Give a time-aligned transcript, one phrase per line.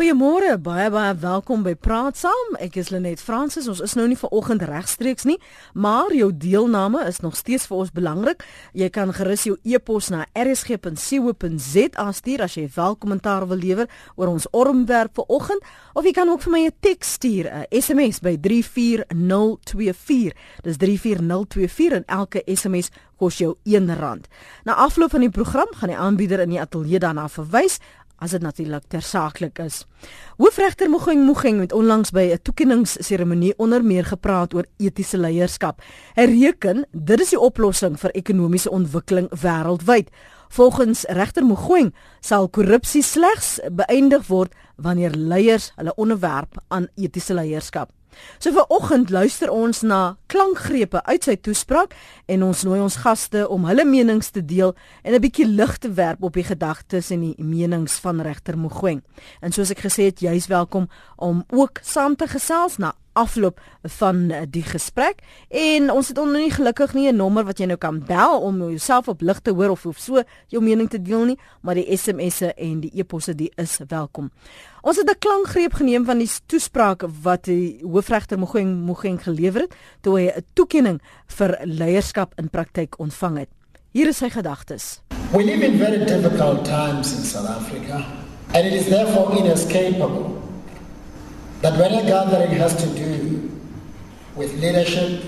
[0.00, 2.54] Goeiemôre, baie baie welkom by Praat Saam.
[2.56, 3.66] Ek is Lenet Fransis.
[3.68, 5.36] Ons is nou nie vanoggend regstreeks nie,
[5.76, 8.40] maar jou deelname is nog steeds vir ons belangrik.
[8.72, 14.48] Jy kan gerus jou e-pos na rsg.co.za stuur as jy welkommentaar wil lewer oor ons
[14.56, 15.60] onderwerp vanoggend,
[15.92, 20.32] of jy kan ook vir my 'n teks stuur, 'n SMS by 34024.
[20.64, 22.88] Dis 34024 en elke SMS
[23.20, 24.24] kos jou R1.
[24.64, 27.78] Na afloop van die program gaan die aanbieder in die ateljee daarna verwys
[28.20, 29.84] as dit natuurlik tersaaklik is.
[30.36, 35.82] Hoofregter Mogeng Mogeng het onlangs by 'n toekenningsseremonie onder meer gepraat oor etiese leierskap.
[36.14, 40.08] Hy reken dit is die oplossing vir ekonomiese ontwikkeling wêreldwyd.
[40.48, 47.99] Volgens regter Mogeng sal korrupsie slegs beëindig word wanneer leiers hulle onderwerp aan etiese leierskap.
[48.38, 51.94] So vir oggend luister ons na klankgrepe uit sy toespraak
[52.26, 55.92] en ons nooi ons gaste om hulle menings te deel en 'n bietjie lig te
[55.92, 59.02] werp op die gedagtes en die menings van regter Mogoeng.
[59.40, 63.60] En soos ek gesê het, jy's welkom om ook saam te gesels na afloop
[63.98, 67.78] van die gesprek en ons het onder nie gelukkig nie 'n nommer wat jy nou
[67.78, 71.24] kan bel om jouself op lig te hoor of of so jou mening te deel
[71.24, 74.30] nie, maar die SMS'e en die e-posse die is welkom.
[74.82, 79.74] Ons het 'n klankgreep geneem van die toespraak wat die hoofregter Mogoeng Mogoeng gelewer het
[80.00, 83.48] toe hy 'n toekenning vir leierskap in praktyk ontvang het.
[83.92, 85.00] Hier is sy gedagtes.
[85.32, 88.04] We live in very difficult times in South Africa
[88.54, 90.39] and it is therefore inescapable
[91.60, 93.50] that when a gathering has to do
[94.34, 95.22] with leadership,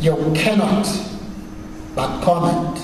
[0.00, 0.86] you cannot
[1.94, 2.78] but comment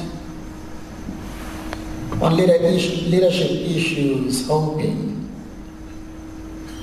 [2.22, 5.28] on leadership issues, hoping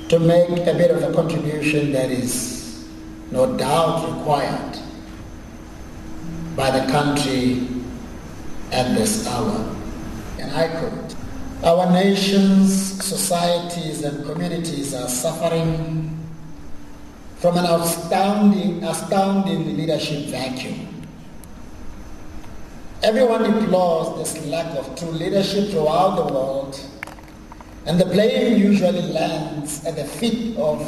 [0.08, 2.88] to make a bit of a contribution that is
[3.30, 4.78] no doubt required
[6.56, 7.68] by the country
[8.72, 9.76] at this hour.
[10.38, 11.14] And I quote,
[11.64, 16.16] our nations, societies, and communities are suffering
[17.38, 20.86] from an astounding, astounding leadership vacuum.
[23.02, 26.80] Everyone deplores this lack of true leadership throughout the world,
[27.86, 30.80] and the blame usually lands at the feet of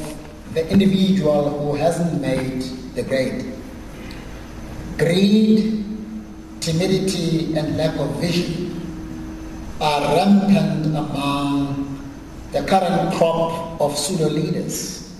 [0.54, 2.62] the individual who hasn't made
[2.94, 3.54] the grade.
[4.98, 5.84] Greed,
[6.60, 8.79] timidity, and lack of vision
[9.80, 12.10] are rampant among
[12.52, 15.18] the current crop of pseudo leaders.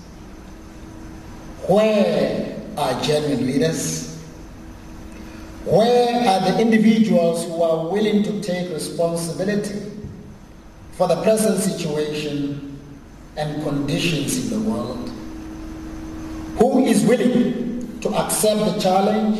[1.67, 4.19] Where are genuine leaders?
[5.65, 9.91] Where are the individuals who are willing to take responsibility
[10.93, 12.79] for the present situation
[13.37, 15.09] and conditions in the world?
[16.57, 19.39] Who is willing to accept the challenge,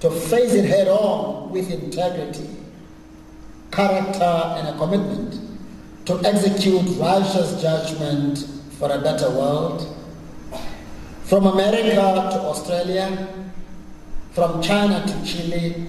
[0.00, 2.55] to face it head on with integrity
[3.76, 4.24] character,
[4.56, 5.38] and a commitment
[6.06, 8.38] to execute righteous judgment
[8.78, 9.94] for a better world.
[11.24, 13.28] From America to Australia,
[14.32, 15.86] from China to Chile,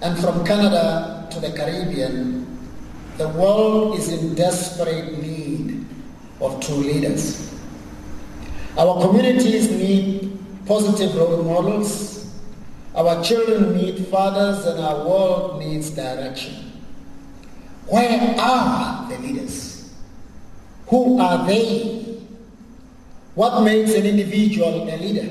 [0.00, 2.58] and from Canada to the Caribbean,
[3.18, 5.84] the world is in desperate need
[6.40, 7.54] of true leaders.
[8.78, 12.32] Our communities need positive role models.
[12.94, 16.69] Our children need fathers and our world needs direction.
[17.86, 19.90] Where are the leaders?
[20.86, 22.04] Who are they?
[23.34, 25.28] What makes an individual a leader?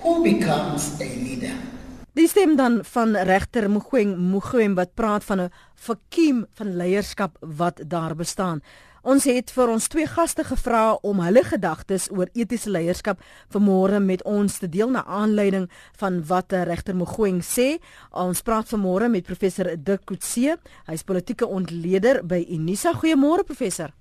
[0.00, 1.54] Who becomes a leader?
[2.14, 7.82] Die stem dan van regter Mogoeng Mogoeng wat praat van 'n vakuum van leierskap wat
[7.86, 8.62] daar bestaan.
[9.04, 13.18] Ons het vir ons twee gaste gevra om hulle gedagtes oor etiese leierskap
[13.52, 15.66] vanmôre met ons te deel na aanleiding
[16.00, 17.66] van wat regter Mogoeng sê.
[18.16, 20.54] Ons praat vanmôre met professor Dik Kutse.
[20.88, 22.94] Hy's politieke ontleder by Unisa.
[22.96, 23.92] Goeiemôre professor.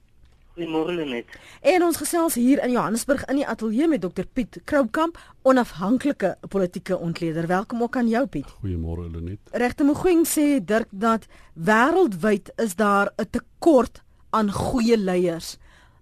[0.55, 1.35] Goeiemôre Lenet.
[1.67, 6.95] En ons gesels hier in Johannesburg in die ateljee met Dr Piet Kroukamp, onafhanklike politieke
[6.95, 7.49] ontleder.
[7.51, 8.55] Welkom ook aan jou Piet.
[8.61, 9.51] Goeiemôre Lenet.
[9.51, 11.27] Regter Mogoeng sê Dirk dat
[11.59, 14.02] wêreldwyd is daar 'n tekort
[14.33, 15.57] aan goeie leiers.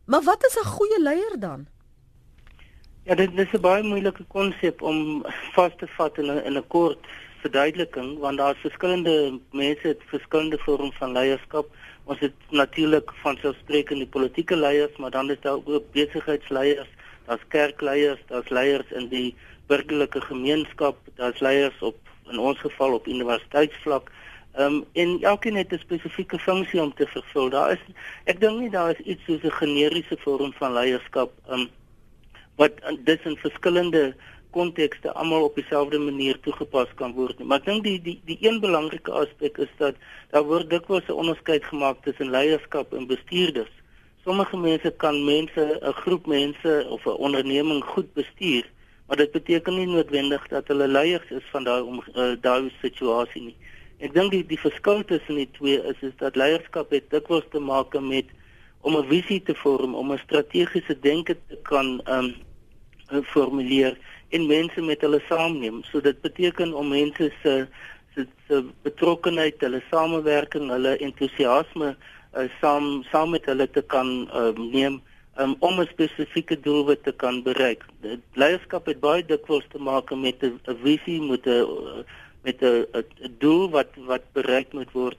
[0.06, 1.68] Maar wat is 'n goeie leier dan?
[3.04, 6.68] Ja, dit is 'n baie moeilike konsep om vas te vat in 'n in 'n
[6.68, 7.06] kort
[7.42, 11.68] verduideliking want daar is verskillende mense het verskillende vorms van leierskap.
[12.04, 16.90] Ons het natuurlik van selfsprekende politieke leiers, maar dan is daar ook besigheidsleiers,
[17.26, 19.36] daar's kerkleiers, daar's leiers in die
[19.68, 21.98] burgerlike gemeenskap, daar's leiers op
[22.30, 24.12] in ons geval op universiteitsvlak.
[24.54, 27.50] Ehm um, en elkeen het 'n spesifieke funksie om te vervul.
[27.50, 27.84] Daar is
[28.24, 31.70] ek dink nie daar is iets soos 'n generiese vorm van leierskap ehm um,
[32.56, 32.72] wat
[33.04, 34.16] dit in verskillende
[34.50, 37.48] kontekste almal op dieselfde manier toegepas kan word nie.
[37.48, 39.96] Maar ek dink die die die een belangrike aspek is dat
[40.32, 43.74] daar word dikwels 'n onderskeid gemaak tussen leierskap en bestuurders.
[44.26, 48.66] Sommige mense kan mense, 'n groep mense of 'n onderneming goed bestuur,
[49.08, 51.84] maar dit beteken nie noodwendig dat hulle leiers is van daai
[52.16, 53.58] uh, daai situasie nie.
[54.02, 57.60] Ek dink die die verskil tussen die twee is is dat leierskap het dikwels te
[57.60, 58.26] maak met
[58.82, 62.34] om 'n visie te vorm, om 'n strategiese denke te kan ehm
[63.12, 63.98] um, formuleer
[64.30, 65.84] en mense met hulle saamneem.
[65.84, 67.68] So dit beteken om mense se
[68.16, 71.96] se, se betrokkenheid, hulle samewerking, hulle entoesiasme
[72.36, 75.02] uh, saam saam met hulle te kan um, neem
[75.38, 77.86] um, om 'n spesifieke doelwit te kan bereik.
[78.02, 82.06] Die leierskap het baie dikwels te maak met 'n visie, met 'n
[82.42, 85.18] met 'n doel wat wat bereik moet word.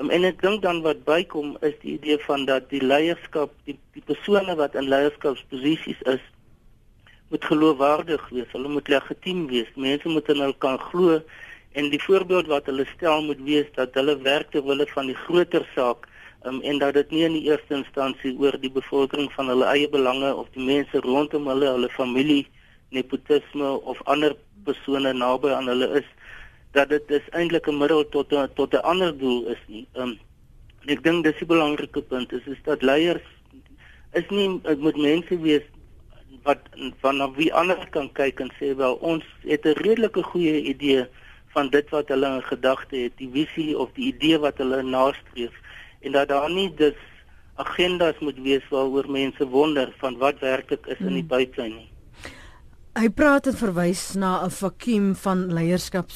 [0.00, 3.78] Um, en ek dink dan wat bykom is die idee van dat die leierskap, die
[3.92, 6.24] die persone wat in leierskapsposisies is,
[7.30, 8.50] moet geloofwaardig wees.
[8.52, 9.70] Hulle moet legitiem wees.
[9.74, 11.20] Mense moet in hulle kan glo
[11.74, 15.18] en die voorbeeld wat hulle stel moet wees dat hulle werk ter wille van die
[15.26, 16.06] groter saak
[16.46, 19.88] um, en dat dit nie in die eerste instansie oor die bevolking van hulle eie
[19.90, 22.44] belange of die mense rondom hulle, hulle familie,
[22.94, 24.36] nepotisme of ander
[24.68, 26.06] persone naby aan hulle is
[26.74, 29.86] dat dit is eintlik 'n middel tot a, tot 'n ander doel is nie.
[29.94, 30.18] Um
[30.86, 33.26] ek dink dis 'n belangrike punt is is dat leiers
[34.12, 34.48] is nie
[34.78, 35.66] moet mense wees
[36.42, 36.60] wat
[37.00, 41.06] van wie ander kan kyk en sê wel ons het 'n redelike goeie idee
[41.54, 45.54] van dit wat hulle in gedagte het, die visie of die idee wat hulle nastreef
[46.00, 46.98] en dat daar nie dus
[47.54, 51.06] agendas moet wees waaroor mense wonder van wat werklik is hmm.
[51.06, 51.34] in die hmm.
[51.36, 51.90] buiteland nie.
[52.94, 56.10] Hy praat en verwys na 'n vakuum van leierskap.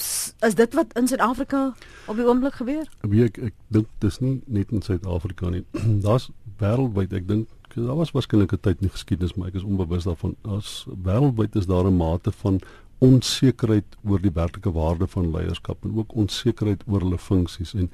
[0.46, 1.75] Is dit wat in Suid-Afrika
[2.06, 2.86] op die oomblik gebeur?
[3.02, 5.64] Ek ek dink dis nie net in Suid-Afrika nie.
[6.06, 9.62] Daar's wêreldwyd, ek dink daar was waarskynlik 'n tyd in die geskiedenis, maar ek is
[9.62, 10.36] onbewus daarvan.
[10.42, 12.60] As wêreldwyd is daar 'n mate van
[12.98, 17.90] onsekerheid oor die werklike waarde van leierskap en ook onsekerheid oor hulle funksies en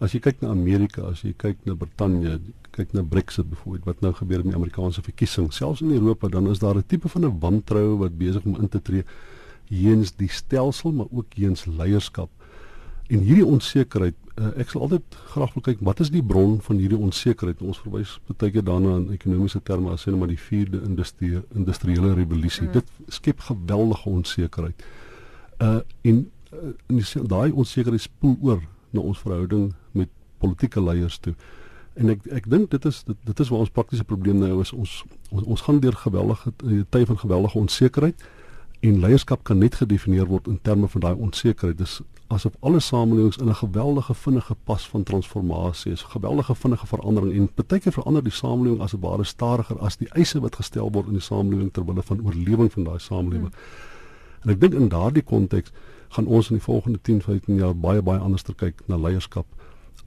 [0.00, 2.38] as jy kyk na Amerika, as jy kyk na Brittanje,
[2.76, 6.46] kyk na Brexit byvoorbeeld wat nou gebeur in die Amerikaanse verkiesing, selfs in Europa, dan
[6.50, 9.04] is daar 'n tipe van 'n wantroue wat besig om in te tree
[9.68, 12.30] heens die stelsel maar ook heens leierskap.
[13.08, 16.76] En hierdie onsekerheid, uh, ek sal altyd graag wil kyk wat is die bron van
[16.76, 17.62] hierdie onsekerheid?
[17.64, 21.40] Ons verwys baie keer daarna in ekonomiese terme as sê net maar die 4de industrie
[21.56, 22.66] industriële revolusie.
[22.68, 22.72] Mm.
[22.72, 24.84] Dit skep geweldige onsekerheid.
[25.58, 30.08] Uh en uh, en daai onsekerheid spoel oor na ons verhouding met
[30.38, 31.34] politieke leiers toe.
[31.98, 34.72] En ek ek dink dit is dit, dit is waar ons praktiese probleem nou is.
[34.72, 38.28] Ons ons, ons gaan deur geweldige eh, tye van geweldige onsekerheid
[38.80, 41.78] en leierskap kan net gedefinieer word in terme van daai onsekerheid.
[41.78, 41.98] Dis
[42.28, 47.80] asof alle samelewings in 'n geweldige vinnige pas van transformasie is, geweldige vinnige verandering en
[47.80, 51.12] keer verander die samelewing as 'n ware stadiger as die eise wat gestel word in
[51.12, 53.52] die samelewing ter wille van oorlewing van daai samelewing.
[53.52, 53.88] Hmm.
[54.42, 55.72] En ek dink in daardie konteks
[56.08, 59.46] gaan ons in die volgende 10, 15 jaar baie baie anders kyk na leierskap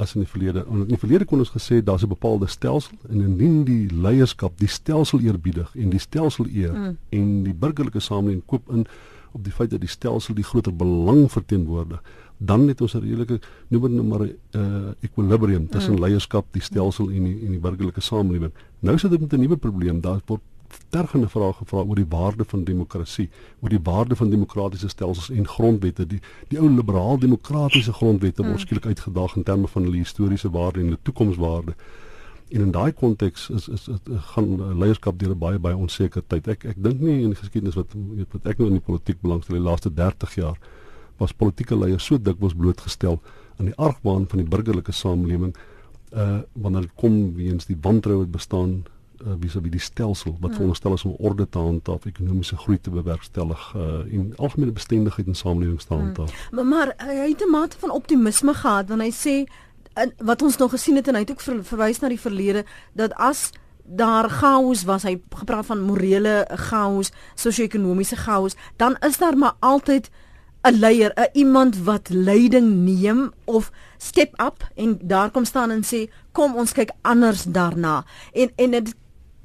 [0.02, 0.66] as in die verlede.
[0.70, 4.68] In die verlede kon ons gesê daar's 'n bepaalde stelsel en indien die leierskap die
[4.68, 6.98] stelsel eerbiedig en die stelsel eer mm.
[7.10, 8.88] en die burgerlike samelewing koop in
[9.32, 12.02] op die feit dat die stelsel die groter belang verteenwoordig,
[12.38, 16.00] dan het ons 'n redelike noem dit nou maar 'n uh, equilibrium tussen mm.
[16.00, 18.52] leierskap, die stelsel en die en die burgerlike samelewing.
[18.80, 20.02] Nou sit dit met 'n nuwe probleem.
[20.02, 20.42] Daar word
[20.90, 23.30] tergende vrae gevra oor die waarde van demokrasie,
[23.62, 26.06] oor die waarde van demokratiese stelsels en grondwette.
[26.08, 28.64] Die die ou liberaal demokratiese grondwette word mm.
[28.66, 31.76] skielik uitgedaag in terme van hulle historiese waarde en hulle toekomswaarde.
[32.52, 34.00] En in daai konteks is, is is
[34.34, 36.48] gaan leierskap deur 'n baie baie onseker tyd.
[36.48, 37.96] Ek ek dink nie in die geskiedenis wat
[38.32, 40.58] wat ek nou in die politiek belangstel die laaste 30 jaar
[41.18, 43.20] was politieke leiers so dikwels blootgestel
[43.58, 45.54] aan die argbaan van die burgerlike samelewing
[46.12, 48.84] uh wanneer dit kom weens die wantroue wat bestaan
[49.26, 50.56] uh, vis-à-vis die stelsel wat ja.
[50.56, 55.36] veronderstel is om orde te handhaaf, ekonomiese groei te bewerkstellig uh, en algemene bestendigheid in
[55.36, 56.48] samelewing te handhaaf.
[56.50, 56.56] Hmm.
[56.56, 59.52] Maar, maar hy het 'n mate van optimisme gehad wanneer hy sê
[59.94, 62.66] en wat ons nog gesien het en hy het ook ver, verwys na die verlede
[62.94, 63.50] dat as
[63.84, 70.10] daar chaos was hy gepraat van morele chaos, sosio-ekonomiese chaos, dan is daar maar altyd
[70.64, 75.84] 'n leier, 'n iemand wat leiding neem of step up en daar kom staan en
[75.84, 78.06] sê kom ons kyk anders daarna.
[78.34, 78.96] En en dit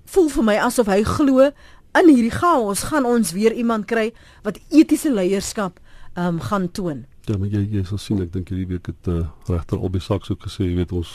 [0.07, 1.51] voel vir my asof hy glo
[1.97, 4.11] in hierdie chaos gaan ons weer iemand kry
[4.45, 5.81] wat etiese leierskap
[6.15, 7.05] um, gaan toon.
[7.27, 10.31] Ja, maar jy jy sal sien ek dink hierdie week het uh, regter Albie Sachs
[10.31, 11.11] ook gesê, jy weet ons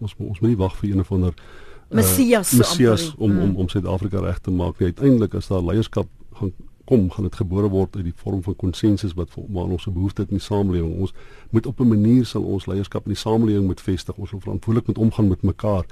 [0.00, 1.44] ons ons moet nie wag vir een of ander uh,
[1.90, 4.92] Messias, Messias om om om Suid-Afrika reg te maak nie.
[4.94, 6.52] Uiteindelik as daar leierskap gaan
[6.90, 10.30] kom, gaan dit gebore word uit die vorm van konsensus wat vir ons se behoeftes
[10.30, 10.96] in die samelewing.
[11.04, 11.12] Ons
[11.50, 14.16] moet op 'n manier sal ons leierskap in die samelewing moet vestig.
[14.16, 15.84] Ons moet verantwoordelik met omgaan met mekaar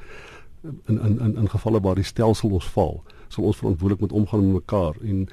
[0.62, 4.44] in in in in gevalle waar die stelsel ons val, sal ons verantwoordelik moet omgaan
[4.44, 5.28] met mekaar en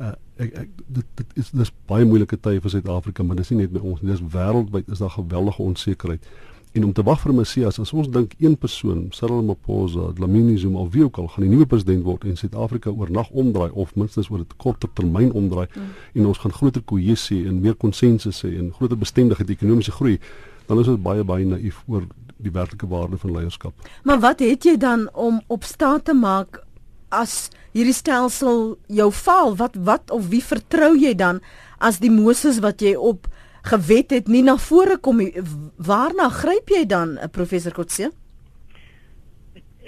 [0.00, 3.64] uh, ek ek dit dit is dis baie moeilike tye vir Suid-Afrika, maar dis nie
[3.64, 6.30] net by ons nie, dis wêreldwyd is daar geweldige onsekerheid.
[6.76, 10.82] En om te wag vir Messias, as ons dink een persoon, Cyril Ramaphosa, Dlamini Zuma
[10.84, 14.28] of wie ook al gaan die nuwe president word en Suid-Afrika oornag omdraai of minstens
[14.30, 15.88] oor 'n korter termyn omdraai mm.
[16.14, 20.18] en ons gaan groter kohesie en meer konsensus hê en groter bestendigheid ekonomiese groei,
[20.66, 22.04] dan is dit baie baie naïef oor
[22.38, 23.88] die werklike waarde van leierskap.
[24.02, 26.62] Maar wat het jy dan om op staat te maak
[27.08, 29.56] as hierdie stelsel jou faal?
[29.56, 31.42] Wat wat of wie vertrou jy dan
[31.78, 33.28] as die Moses wat jy op
[33.68, 35.32] gewet het nie na vore kom nie.
[35.76, 38.10] Waarna gryp jy dan, eh, professor Kotse?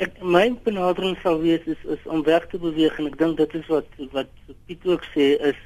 [0.00, 3.54] Ek my benadering sal wees is, is om weg te beweeg en ek dink dit
[3.54, 4.28] is wat wat
[4.66, 5.58] Piet ook sê is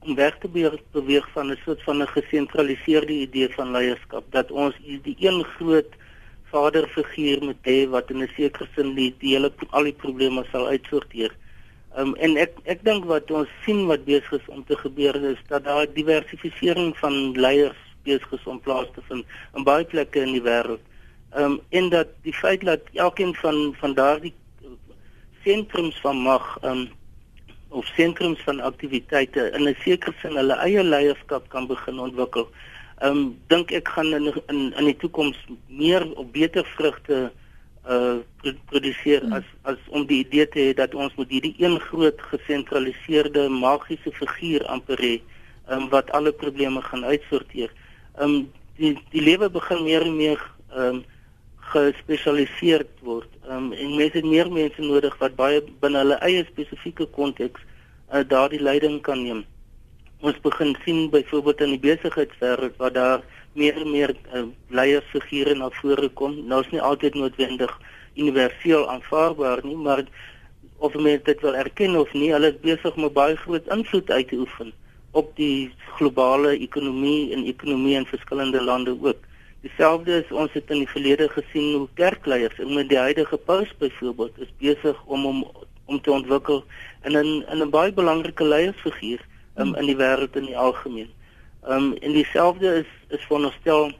[0.00, 0.48] om weg te
[0.92, 5.92] beweeg, van 'n soort van 'n gesentraliseerde idee van leierskap dat ons die een groot
[6.50, 10.66] vaderfiguur moet hê wat in 'n sekere sin die, die hele al die probleme sal
[10.66, 11.32] uitsorteer.
[11.98, 15.40] Um, en ek ek dink wat ons sien wat besig is om te gebeur is
[15.48, 19.26] dat daar diversifisering van leiers besig is om plaas te vind
[19.58, 20.84] in baie plekke in die wêreld.
[21.34, 24.34] Um en dat die feit dat elkeen van van daardie
[25.44, 26.88] sentrums van mag um
[27.70, 32.48] of sentrums van aktiwiteite in 'n sekere sin hulle eie leierskap kan begin ontwikkel.
[33.02, 37.32] Um dink ek gaan in in in die toekoms meer of beter vrugte
[37.88, 38.18] uh
[38.66, 39.32] produseer hmm.
[39.32, 44.12] as as om die idee te hê dat ons moet hierdie een groot gesentraliseerde magiese
[44.12, 45.20] figuur amper hê
[45.70, 47.70] um, wat alle probleme gaan uitsorteer.
[48.18, 50.40] Um die die lewe begin meer en meer
[50.76, 51.04] um
[51.72, 53.30] gespesialiseer word.
[53.50, 57.62] Um en mense het meer mense nodig wat baie binne hulle eie spesifieke konteks
[58.14, 59.40] uh, daardie leiding kan neem.
[60.22, 63.24] Ons begin sien byvoorbeeld in die besigheidswêreld waar daar
[63.58, 66.36] meer en meer uh, leiersfigure na vore kom.
[66.46, 67.72] Nou is nie altyd noodwendig
[68.14, 70.04] universeel aanvaarbaar nie, maar
[70.78, 74.28] of mense dit wil erken of nie, hulle is besig om baie groot invloed uit
[74.30, 74.70] te oefen
[75.10, 79.26] op die globale ekonomie en ekonomie in verskillende lande ook.
[79.60, 83.68] Dieselfde is ons het in die verlede gesien hoe kerkleiers en met die huidige paus
[83.78, 85.44] byvoorbeeld is besig om om
[85.90, 86.64] om te ontwikkel
[87.04, 89.20] in 'n in 'n baie belangrike leiersfiguur
[89.56, 91.10] um, in die wêreld in die algemeen.
[91.62, 93.92] Ehm um, en dieselfde is is veronderstel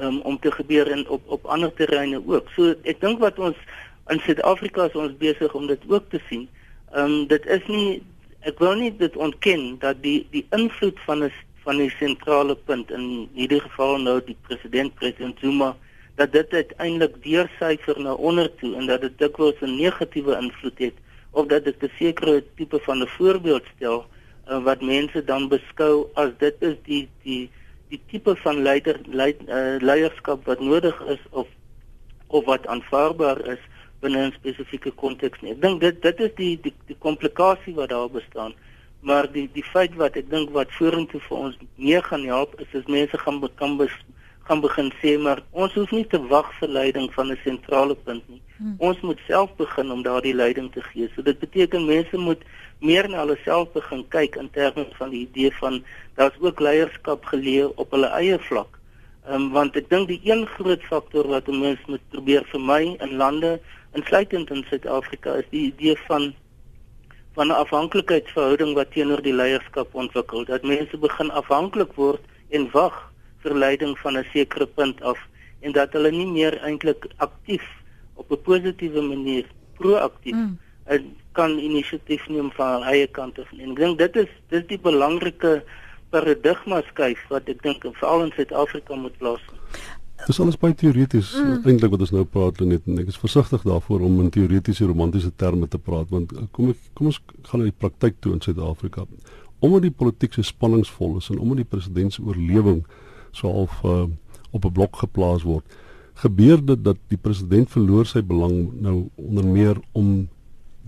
[0.00, 2.48] um, om te gebeur in op op ander terreine ook.
[2.56, 3.56] So ek dink wat ons
[4.12, 6.48] in Suid-Afrika is ons besig om dit ook te sien.
[6.92, 8.02] Ehm um, dit is nie
[8.40, 11.32] ek wil nie dit ontken dat die die invloed van 'n
[11.64, 15.74] van die sentrale punt in hierdie geval nou die president president Zuma
[16.20, 20.94] dat dit uiteindelik deursyfer na onder toe en dat dit dikwels 'n negatiewe invloed het
[21.30, 24.06] of dat dit 'n sekere tipe van 'n voorbeeld stel
[24.48, 27.50] uh, wat mense dan beskou as dit is die die
[27.88, 31.48] die tipe van leier leid, uh, leierskap wat nodig is of
[32.26, 33.62] of wat aanvaarbaar is
[34.00, 35.52] binne 'n spesifieke konteks nie.
[35.52, 38.54] Ek dink dit dit is die die die komplikasie wat daar bestaan.
[39.04, 42.76] Maar die die feit wat ek dink wat vorentoe vir ons meer gaan help is
[42.78, 43.92] as mense gaan kan bes,
[44.48, 48.24] gaan begin sê maar ons hoef nie te wag vir leiding van 'n sentrale punt
[48.28, 48.40] nie.
[48.56, 48.76] Hmm.
[48.78, 51.08] Ons moet self begin om daardie leiding te gee.
[51.14, 52.42] So dit beteken mense moet
[52.80, 55.84] meer na hulle self begin kyk in terme van die idee van
[56.14, 58.78] daar's ook leierskap geleë op hulle eie vlak.
[59.26, 63.16] Ehm um, want ek dink die een groot faktor wat mense moet probeer vermy in
[63.16, 63.60] lande
[63.92, 66.34] insluitend in Suid-Afrika is die idee van
[67.34, 70.44] van 'n afhanklikheidsverhouding wat teenoor die leierskap ontwikkel.
[70.44, 73.12] Dat mense begin afhanklik word en wag
[73.42, 75.18] vir leiding van 'n sekere punt af
[75.60, 77.64] en dat hulle nie meer eintlik aktief
[78.14, 79.44] op 'n positiewe manier
[79.78, 80.58] proaktief mm.
[81.32, 83.52] kan inisiatief neem van hulle eie kant af.
[83.58, 85.62] En ek dink dit is dis die belangrike
[86.10, 89.63] paradigma skuif wat ek dink veral in Suid-Afrika moet plaasvind.
[90.26, 91.68] Dis alles baie teoreties mm.
[91.68, 95.32] eintlik wat ons nou praat net en ek is versigtig daarvoor om in teoretiese romantiese
[95.36, 98.40] terme te praat want eh, kom ek kom ons gaan na die praktyk toe in
[98.44, 99.04] Suid-Afrika.
[99.64, 102.84] Omdat die politiek so spanningsvol is en omdat die president se oorlewing
[103.34, 104.06] so half uh,
[104.54, 105.64] op 'n blok geplaas word.
[106.14, 110.28] Gebeur dit dat die president verloor sy belang nou onder meer om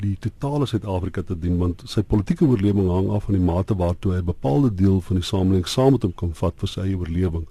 [0.01, 4.13] die totale Suid-Afrika te dien want sy politieke oorlewing hang af van die mate waartoe
[4.13, 6.99] hy 'n bepaalde deel van die samelewing saam met hom kan vat vir sy eie
[6.99, 7.47] oorlewing.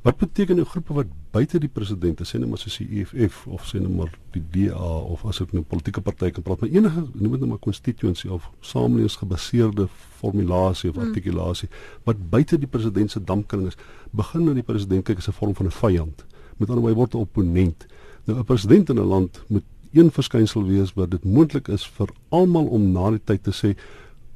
[0.00, 3.66] Wat beteken 'n groep wat buite die president, sê net maar soos die EFF of
[3.68, 6.70] sê net maar die DA of as ek nou 'n politieke party kan praat, maar
[6.70, 9.88] enige noem dit nou maar constituency of samelewingsgebaseerde
[10.18, 11.06] formulasie of hmm.
[11.06, 11.68] artikulasie
[12.04, 13.76] wat buite die president se dampkring is,
[14.10, 16.24] begin nou die president kyk as 'n vorm van 'n vyand.
[16.56, 17.86] Met ander woorde word 'n opponent.
[18.24, 22.08] Nou 'n president in 'n land moet een verskynsel wees wat dit moontlik is vir
[22.28, 23.76] almal om na die tyd te sê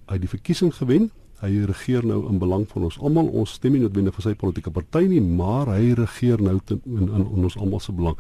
[0.06, 3.28] hy die verkiesing gewen hy regeer nou in belang van ons almal.
[3.28, 7.08] Ons stem nie noodwendig vir sy politieke party nie, maar hy regeer nou ten, in,
[7.08, 8.16] in, in ons almal se belang.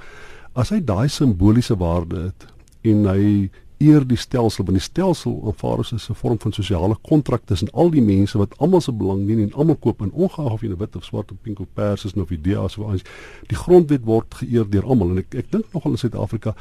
[0.54, 2.48] As hy daai simboliese waarde het
[2.84, 3.50] en hy
[3.82, 7.90] eer die stelsel want die stelsel aanvaar as 'n vorm van sosiale kontrak tussen al
[7.90, 10.76] die mense wat almal se belang dien en almal koop in ongeag of jy 'n
[10.76, 13.02] wit of swart of pink of pers is of ideas of anders
[13.46, 16.54] die grondwet word geëer deur almal en ek ek dink nogal in Suid-Afrika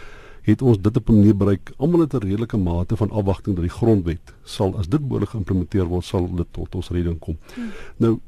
[0.43, 1.71] het ons dit op 'n manier bereik.
[1.77, 5.85] Almal het 'n redelike mate van afwagting dat die grondwet sal as dit behoorlik geïmplementeer
[5.85, 7.37] word sal dit tot ons redding kom.
[7.55, 7.71] Hmm.
[7.97, 8.19] nou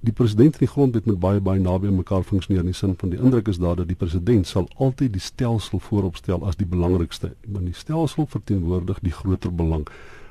[0.00, 3.10] die president en die grondwet moet baie baie naby mekaar funksioneer in die sin van
[3.10, 7.32] die indruk is daar dat die president sal altyd die stelsel vooropstel as die belangrikste
[7.46, 9.86] want die stelsel verteenwoordig die groter belang.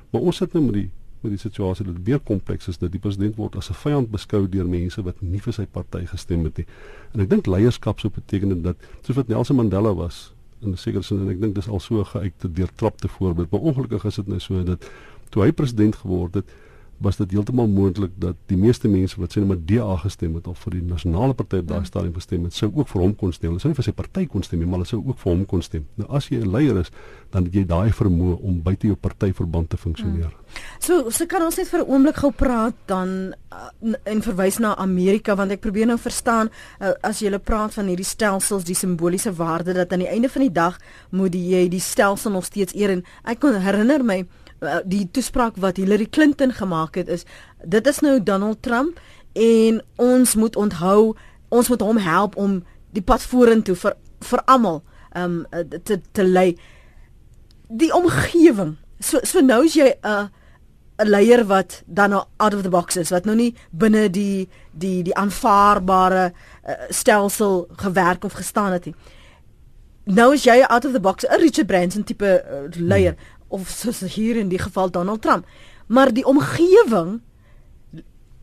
[0.09, 0.89] Maar ons sit nou met die
[1.25, 4.11] met die situasie dat dit meer kompleks is dat die president word as 'n vyand
[4.11, 6.65] beskou deur mense wat nie vir sy party gestem het nie.
[7.13, 10.34] En ek dink leierskap sou beteken dat soos wat Nelson Mandela was
[10.65, 13.51] in 'n sekere sin en ek dink dis al so geuite deurtrapte voorbeeld.
[13.51, 14.89] Maar ongelukkig is dit nou so dat
[15.29, 16.51] toe hy president geword het
[16.97, 20.47] was dit heeltemal moontlik dat die meeste mense wat sê net maar DA gestem het
[20.47, 21.89] of vir die nasionale party op daai ja.
[21.89, 23.51] stadium gestem het, sou ook vir hom kon stem.
[23.53, 25.43] Hulle sou nie vir sy party kon stem nie, maar hulle sou ook vir hom
[25.49, 25.85] kon stem.
[25.99, 26.91] Nou as jy 'n leier is,
[27.31, 30.31] dan het jy daai vermoë om buite jou partyverband te funksioneer.
[30.31, 30.63] Hmm.
[30.79, 34.75] So, so kan ons net vir 'n oomblik gou praat dan uh, en verwys na
[34.75, 36.49] Amerika want ek probeer nou verstaan
[36.79, 40.41] uh, as jy praat van hierdie stelsels, die simboliese waarde dat aan die einde van
[40.41, 40.79] die dag
[41.11, 44.25] moet jy die stelsel nog steeds eer en ek kon herinner my
[44.85, 47.25] die toespraak wat Hillary Clinton gemaak het is
[47.63, 48.99] dit is nou Donald Trump
[49.33, 51.15] en ons moet onthou
[51.47, 52.63] ons moet hom help om
[52.95, 54.81] die pad vorentoe vir vir almal
[55.15, 55.43] um
[55.83, 56.55] te te lei.
[57.67, 58.75] Die omgewing.
[58.99, 60.27] So so nou is jy 'n uh,
[60.97, 64.49] 'n leier wat dan nou out of the box is wat nou nie binne die
[64.71, 66.33] die die aanvaarbare
[66.67, 68.95] uh, stelsel gewerk of gestaan het nie.
[70.05, 73.13] Nou is jy out of the box 'n Richard Branson tipe uh, leier.
[73.13, 75.45] Hmm of soos hier in die geval Donald Trump.
[75.87, 77.21] Maar die omgewing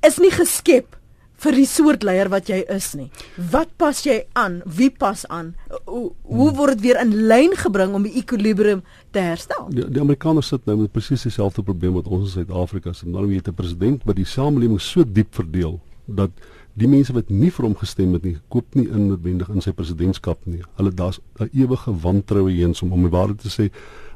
[0.01, 0.97] is nie geskep
[1.43, 3.09] vir die soort leier wat jy is nie.
[3.51, 4.61] Wat pas jy aan?
[4.79, 5.53] Wie pas aan?
[5.91, 9.67] Hoe, hoe word dit weer in lyn gebring om die ekwilibrium te herstel?
[9.75, 13.03] Die, die Amerikaners sit nou met presies dieselfde probleem wat ons in Suid-Afrika het.
[13.07, 16.31] Nou het 'n president wat die samelewing so diep verdeel dat
[16.75, 19.73] die mense wat nie vir hom gestem het nie, koop nie in noodwendig in sy
[19.73, 20.63] presidentskap nie.
[20.79, 23.71] Hulle daar's 'n ewige wantroue heen om om die waarheid te sê.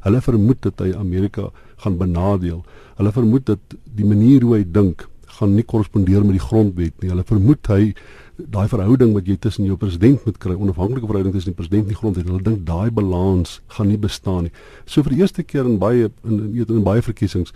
[0.06, 1.50] Hulle vermoed dat hy Amerika
[1.82, 2.62] gaan benadeel.
[2.96, 7.10] Hulle vermoed dat die manier hoe hy dink gaan nie korrespondeer met die grondwet nie.
[7.10, 7.92] Hulle vermoed hy
[8.36, 11.94] daai verhouding wat jy tussen jou president moet kry, onafhanklike verhouding tussen die president en
[11.94, 14.52] die grondwet, hulle dink daai balans gaan nie bestaan nie.
[14.84, 17.54] So vir die eerste keer in baie in in, in baie verkiesings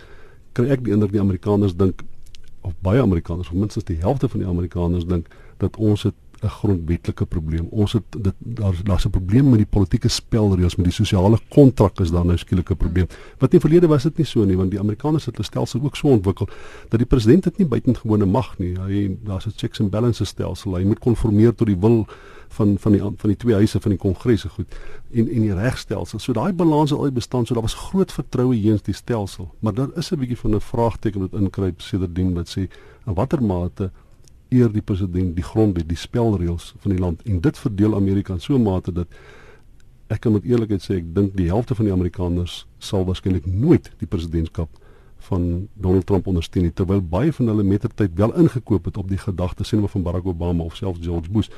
[0.57, 2.03] kry ek die indruk die Amerikaners dink
[2.65, 5.29] of baie Amerikaners, of minstens die helfte van die Amerikaners dink
[5.61, 6.05] dat ons
[6.43, 7.67] 'n grondwetlike probleem.
[7.69, 11.99] Ons het dit daar daar's 'n probleem met die politieke spelreëls, met die sosiale kontrak
[11.99, 13.07] is daar nou skielik 'n probleem.
[13.37, 15.95] Wat in verlede was dit nie so nie, want die Amerikaners het hulle stelsel ook
[15.95, 16.47] so ontwikkel
[16.89, 18.79] dat die president dit nie buitengewone mag nie.
[18.79, 20.75] Hy daar's 'n checks and balances stelsel.
[20.75, 22.07] Hy moet konformeer tot die wil
[22.47, 24.75] van van die van die twee huise van die kongres goed
[25.11, 26.19] en en die regstelsel.
[26.19, 27.45] So daai balans het al bestaan.
[27.45, 30.61] So daar was groot vertroue heens die stelsel, maar daar is 'n bietjie van 'n
[30.61, 32.67] vraagteken wat inkruip sedertdien wat sê
[33.05, 33.91] in watter mate
[34.51, 38.43] eer die president die grondwet, die spelreëls van die land en dit verdeel Amerika in
[38.43, 39.07] so 'n mate dat
[40.11, 43.91] ek kan met eerlikheid sê ek dink die helfte van die Amerikaners sal waarskynlik nooit
[43.99, 44.69] die presidentskap
[45.29, 49.21] van Donald Trump ondersteun nie terwyl baie van hulle mettertyd wel ingekoop het op die
[49.21, 51.49] gedagte sien van Barack Obama of selfs George Bush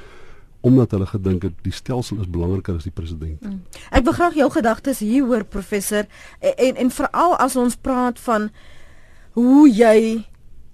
[0.63, 3.41] omdat hulle gedink het die stelsel is belangriker as die president.
[3.43, 3.63] Mm.
[3.91, 6.05] Ek wil graag jou gedagtes hier hoor professor
[6.39, 8.47] en en, en veral as ons praat van
[9.35, 10.23] hoe jy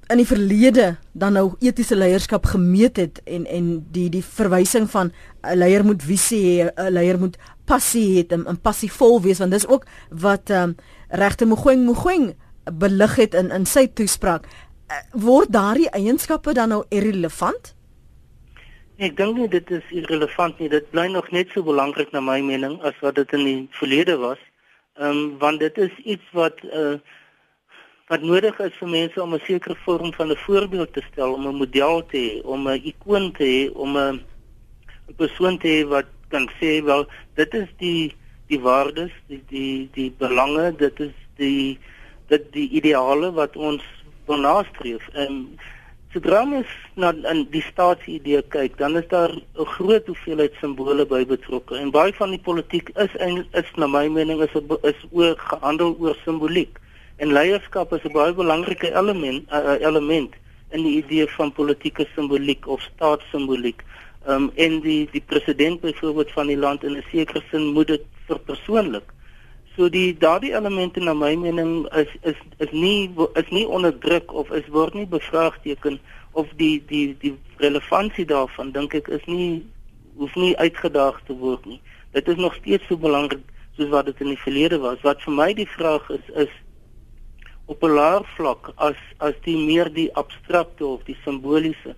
[0.10, 5.12] in die verlede dan nou etiese leierskap gemeet het en en die die verwysing van
[5.44, 9.68] 'n leier moet visie hê, 'n leier moet passie hê, 'n passievol wees want dis
[9.68, 10.76] ook wat ehm um,
[11.10, 12.36] regte Mogoeng Mogoeng
[12.74, 14.46] belig het in in sy toespraak.
[14.88, 17.76] Eh, word daardie eienskappe dan nou irrelevant?
[18.98, 20.70] Ek dink nie dit is irrelevant nie.
[20.70, 24.18] Dit bly nog net so belangrik na my mening as wat dit in die verlede
[24.18, 24.40] was.
[24.98, 26.98] Ehm um, want dit is iets wat uh
[28.10, 31.48] wat nodig is vir mense om 'n sekere vorm van 'n voorbeeld te stel, om
[31.48, 34.24] 'n model te hê, om 'n ikoon te hê, om 'n
[35.18, 38.14] persoon te hê wat kan sê wel dit is die
[38.48, 41.78] die waardes, die die die belange, dit is die
[42.28, 43.84] dit die ideale wat ons
[44.26, 45.08] wil nastreef.
[45.14, 45.60] En
[46.14, 51.26] sodra ons na in die staatsidee kyk, dan is daar 'n groot hoeveelheid simbole by
[51.26, 51.76] betrokke.
[51.76, 53.14] En baie van die politiek is
[53.54, 56.80] is na my mening is is oor gehandel oor simboliek.
[57.20, 60.36] En leierskap is 'n baie belangrike element uh, element
[60.72, 63.84] in die idee van politieke simboliek of staatssimboliek.
[64.26, 67.88] Ehm um, en die die president byvoorbeeld van die land in 'n sekere sin moet
[67.88, 69.12] dit verpersoonlik.
[69.76, 74.52] So die daardie elemente na my mening is is is nie is nie onderdruk of
[74.52, 76.00] is word nie bevraagteken
[76.32, 79.66] of die die die relevantie daarvan dink ek is nie
[80.16, 81.82] hoef nie uitgedaag te word nie.
[82.12, 83.44] Dit is nog steeds so belangrik
[83.76, 85.02] soos wat dit in die verlede was.
[85.02, 86.58] Wat vir my die vraag is is
[87.70, 91.96] op 'n laer vlak as as die meer die abstrakte of die simboliese.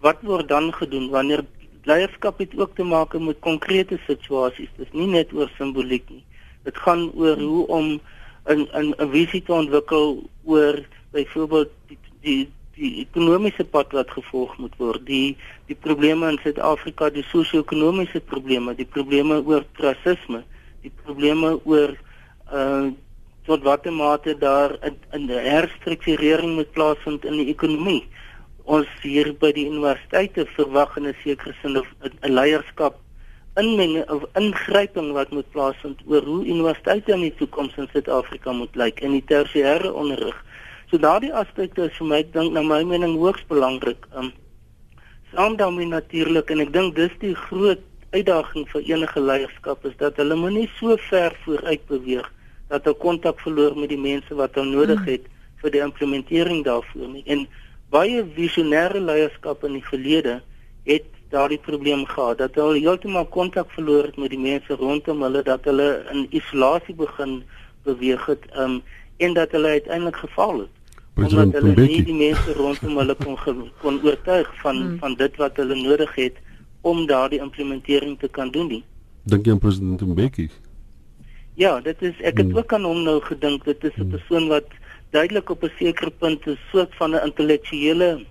[0.00, 1.44] Wat word dan gedoen wanneer
[1.84, 4.70] leierskap het ook te maak met konkrete situasies.
[4.76, 6.24] Dit is nie net oor simboliek nie.
[6.64, 8.00] Dit gaan oor hoe om
[8.46, 14.56] 'n 'n 'n visie te ontwikkel oor byvoorbeeld die die die ekonomiese pad wat gevolg
[14.58, 20.42] moet word, die die probleme in Suid-Afrika, die sosio-ekonomiese probleme, die probleme oor rasisme,
[20.82, 21.94] die probleme oor
[22.52, 22.90] uh
[23.44, 24.78] tot watter mate daar
[25.12, 28.04] 'n herstrukturering moet plaasvind in die ekonomie.
[28.64, 32.94] Ons hier by die universiteite verwag in 'n sekere sin 'n leierskap
[33.54, 38.74] inmeng of ingryping wat moet plaasvind oor hoe universiteite in die toekoms in Suid-Afrika moet
[38.76, 40.44] lyk in die tersiêre onderrig.
[40.90, 44.06] So daardie aspekte is vir my dink na my mening hoogs belangrik.
[44.16, 44.32] Um
[45.34, 50.16] saam daarmee natuurlik en ek dink dis die groot uitdaging vir enige leierskap is dat
[50.16, 52.30] hulle moenie so ver vooruit beweeg
[52.74, 55.12] dat hulle kontak verloor met die mense wat hulle nodig hmm.
[55.14, 55.60] het mm.
[55.64, 57.24] vir die implementering daarvoor nie.
[57.30, 57.46] En
[57.94, 60.40] baie visionêre leierskap in die verlede
[60.88, 65.42] het daardie probleem gehad dat hulle heeltemal kontak verloor het met die mense rondom hulle
[65.46, 67.42] dat hulle in isolasie begin
[67.86, 68.80] beweeg het um,
[69.24, 70.82] en dat hulle uiteindelik gefaal het
[71.14, 73.38] President omdat hulle nie die mense rondom hulle kon
[73.82, 74.98] kon oortuig van hmm.
[75.02, 76.42] van dit wat hulle nodig het
[76.84, 78.82] om daardie implementering te kan doen nie.
[79.24, 80.50] Dink jy aan president Mbeki?
[81.54, 82.56] Ja, dit is ek het hmm.
[82.58, 83.64] ook aan hom nou gedink.
[83.64, 84.10] Dit is 'n hmm.
[84.10, 84.66] persoon wat
[85.10, 88.24] duidelik op 'n sekere punt 'n soort van 'n intellektuele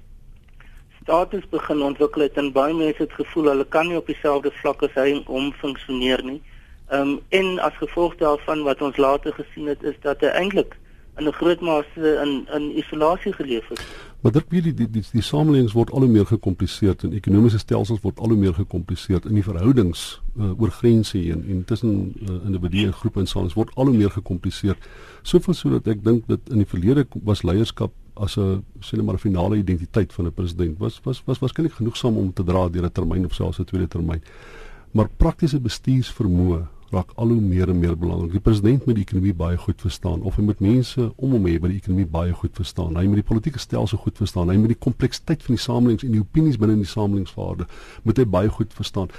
[1.01, 4.83] status begin ontwikkel het en baie mense het gevoel hulle kan nie op dieselfde vlak
[4.83, 6.41] as hy om funksioneer nie.
[6.89, 10.77] Ehm um, en as gevolg daarvan wat ons later gesien het is dat hy eintlik
[11.17, 13.81] in 'n groot mate in in isolasie geleef het.
[14.23, 17.59] Maar dit weet die die die, die samelewings word al hoe meer gekompliseer en ekonomiese
[17.59, 20.03] stelsels word al hoe meer gekompliseer in die verhoudings
[20.38, 23.97] uh, oor grense en en tussen uh, individue en groepe en samelewings word al hoe
[23.97, 24.79] meer gekompliseer.
[25.27, 29.19] Soveel sodat ek dink dat in die verlede was leierskap as 'n sê net maar
[29.19, 32.86] 'n finale identiteit van 'n president was was was waarskynlik genoegsaam om te dra deur
[32.86, 34.23] 'n termyn of selfs 'n tweede termyn.
[34.91, 38.32] Maar praktiese bestuursvermoë raak al hoe meer en meer belangrik.
[38.38, 41.56] Die president moet die ekonomie baie goed verstaan of hy moet mense om hom hê
[41.62, 42.97] wat die ekonomie baie goed verstaan.
[42.99, 44.51] Hy moet die politieke stelsel goed verstaan.
[44.53, 47.67] Hy moet die kompleksiteit van die samelewing en die opinies binne in die samelingsvaarde
[48.03, 49.10] moet hy baie goed verstaan.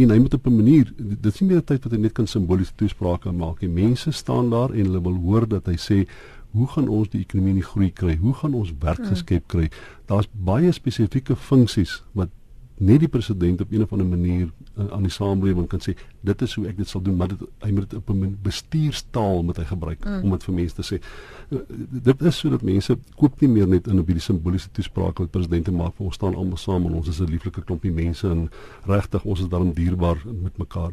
[0.00, 2.12] En hy moet op 'n manier dit is nie meer 'n tyd wat hy net
[2.12, 3.68] kan simboliese toesprake maak nie.
[3.68, 6.06] Mense staan daar en hulle wil hoor dat hy sê
[6.54, 8.16] Hoe gaan ons die ekonomie in die groei kry?
[8.16, 9.10] Hoe gaan ons werk hmm.
[9.10, 9.70] geskep kry?
[10.06, 12.30] Daar's baie spesifieke funksies wat
[12.74, 16.42] net die president op 'n of ander manier uh, aan die samelewing kan sê dit
[16.42, 19.56] is hoe ek dit sal doen maar dit hy moet dit op 'n bestuurstaal moet
[19.56, 20.22] hy gebruik mm.
[20.22, 21.00] om dit vir mense te sê
[21.50, 21.58] uh,
[21.90, 25.72] dit is sodat mense koop nie meer net in op hierdie simboliese toesprake wat presidente
[25.72, 28.50] maak vir ons staan almal saam en ons is 'n lieflike klompie mense en
[28.86, 30.92] regtig ons is daarom dierbaar met mekaar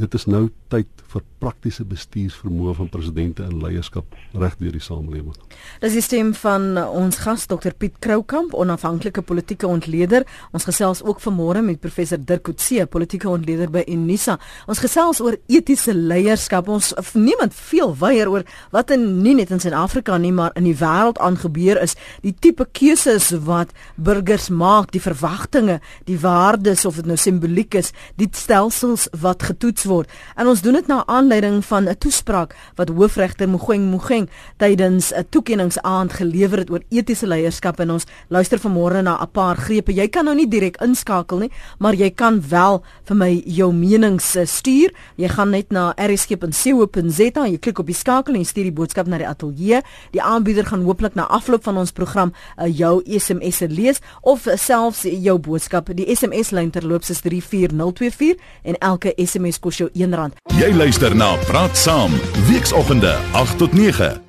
[0.00, 4.06] dit is nou tyd vir praktiese bestuursvermoë van presidente en leierskap
[4.38, 5.34] reg deur die samelewing.
[5.82, 10.26] Dis die stem van ons gas Dr Piet Kroukamp, onafhanklike politieke ontleder.
[10.56, 14.38] Ons gesels ook vanmôre met professor Dirk Coetzee, politieke ontleder by Unisa.
[14.70, 16.68] Ons gesels oor etiese leierskap.
[16.70, 20.76] Ons niemand veel weier oor wat in nie net in Suid-Afrika nie, maar in die
[20.78, 21.96] wêreld aangebeur is.
[22.24, 27.94] Die tipe keuses wat burgers maak, die verwagtinge, die waardes of dit nou simboliek is,
[28.20, 30.10] die stelsels wat getoets word.
[30.38, 35.26] En ons doen dit na aanleiding van 'n toespraak wat hoofregter Mogoeng Mogeng tydens 'n
[35.30, 39.92] toekenningsaand gelewer het oor etiese leierskap en ons luister vanmôre na 'n paar grepe.
[39.92, 44.36] Jy kan nou nie direk inskakel nie, maar jy kan wel vir my jou menings
[44.36, 44.92] eh, stuur.
[45.16, 49.18] Jy gaan net na rsg.co.za, jy klik op die skakel en stuur die boodskap na
[49.18, 49.82] die ateljee.
[50.12, 54.56] Die aanbieder gaan hooplik na afloop van ons program uh, jou SMS'e lees of uh,
[54.56, 55.90] selfs jou boodskap.
[55.96, 60.34] Die SMS lyn terloops is 34024 en elke SMS kos jou R1.
[60.60, 62.12] Jy luister na Praat Saam,
[62.48, 64.20] weekoggende 8 tot 9.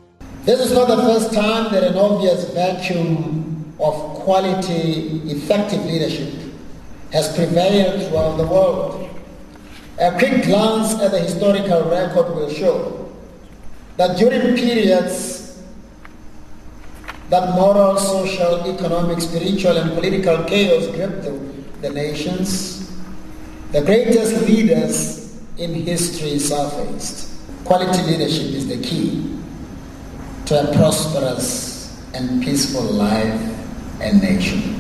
[0.46, 6.34] This is not the first time that an obvious vacuum of quality effective leadership
[7.12, 9.10] has prevailed throughout the world.
[10.00, 13.10] A quick glance at the historical record will show
[13.98, 15.62] that during periods
[17.30, 21.32] that moral, social, economic, spiritual, and political chaos gripped the,
[21.82, 22.92] the nations,
[23.72, 25.31] the greatest leaders
[25.62, 27.30] in history surfaced.
[27.66, 29.38] Quality leadership is the key
[30.46, 33.40] to a prosperous and peaceful life
[34.02, 34.76] and nation.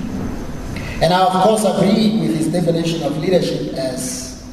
[1.02, 4.44] And I, of course, agree with his definition of leadership as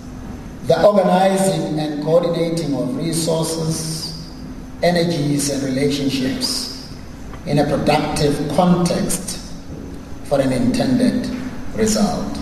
[0.66, 4.28] the organizing and coordinating of resources,
[4.82, 6.94] energies, and relationships
[7.46, 9.52] in a productive context
[10.24, 11.26] for an intended
[11.74, 12.36] result.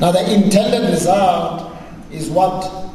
[0.00, 1.69] Now, the intended result
[2.12, 2.90] is what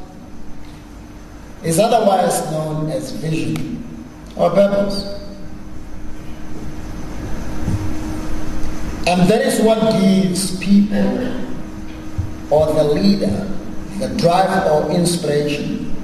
[1.64, 3.84] is otherwise known as vision
[4.36, 5.04] or purpose.
[9.08, 11.42] And that is what gives people
[12.50, 13.52] or the leader
[14.00, 15.96] the drive or inspiration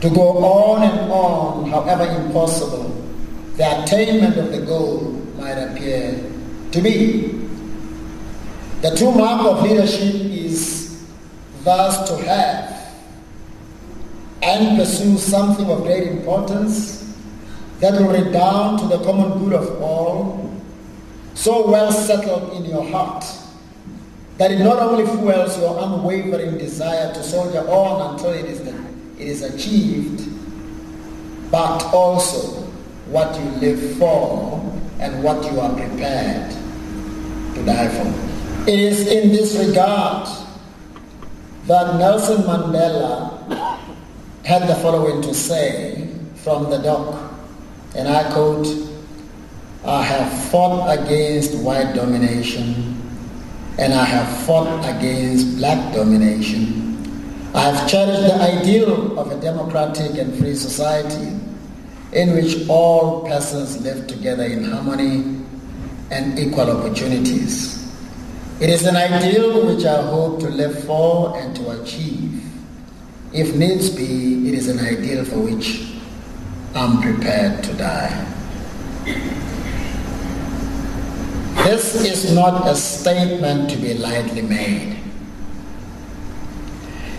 [0.00, 2.90] to go on and on, however impossible
[3.56, 6.20] the attainment of the goal might appear
[6.72, 7.28] to be.
[8.82, 10.23] The true mark of leadership
[11.64, 12.94] thus to have
[14.42, 17.16] and pursue something of great importance
[17.80, 20.52] that will redound to the common good of all,
[21.34, 23.24] so well settled in your heart
[24.36, 28.70] that it not only fuels your unwavering desire to soldier on until it is, the,
[29.18, 30.28] it is achieved,
[31.50, 32.62] but also
[33.06, 34.60] what you live for
[34.98, 36.50] and what you are prepared
[37.54, 38.68] to die for.
[38.68, 40.43] It is in this regard
[41.66, 43.78] that Nelson Mandela
[44.44, 47.32] had the following to say from the dock,
[47.94, 48.66] and I quote,
[49.84, 52.94] I have fought against white domination
[53.78, 57.50] and I have fought against black domination.
[57.54, 61.38] I have cherished the ideal of a democratic and free society
[62.12, 65.44] in which all persons live together in harmony
[66.10, 67.83] and equal opportunities.
[68.64, 72.42] It is an ideal which I hope to live for and to achieve.
[73.30, 75.92] If needs be, it is an ideal for which
[76.74, 78.24] I'm prepared to die.
[81.64, 84.96] This is not a statement to be lightly made.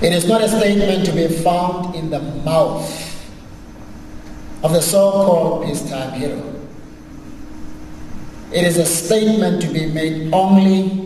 [0.01, 2.89] It is not a statement to be found in the mouth
[4.63, 6.55] of the so-called peacetime hero.
[8.51, 11.04] It is a statement to be made only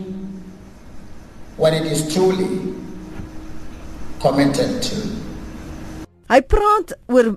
[1.59, 2.73] when it is truly
[4.23, 4.95] committed to.
[6.31, 7.35] Hy praat oor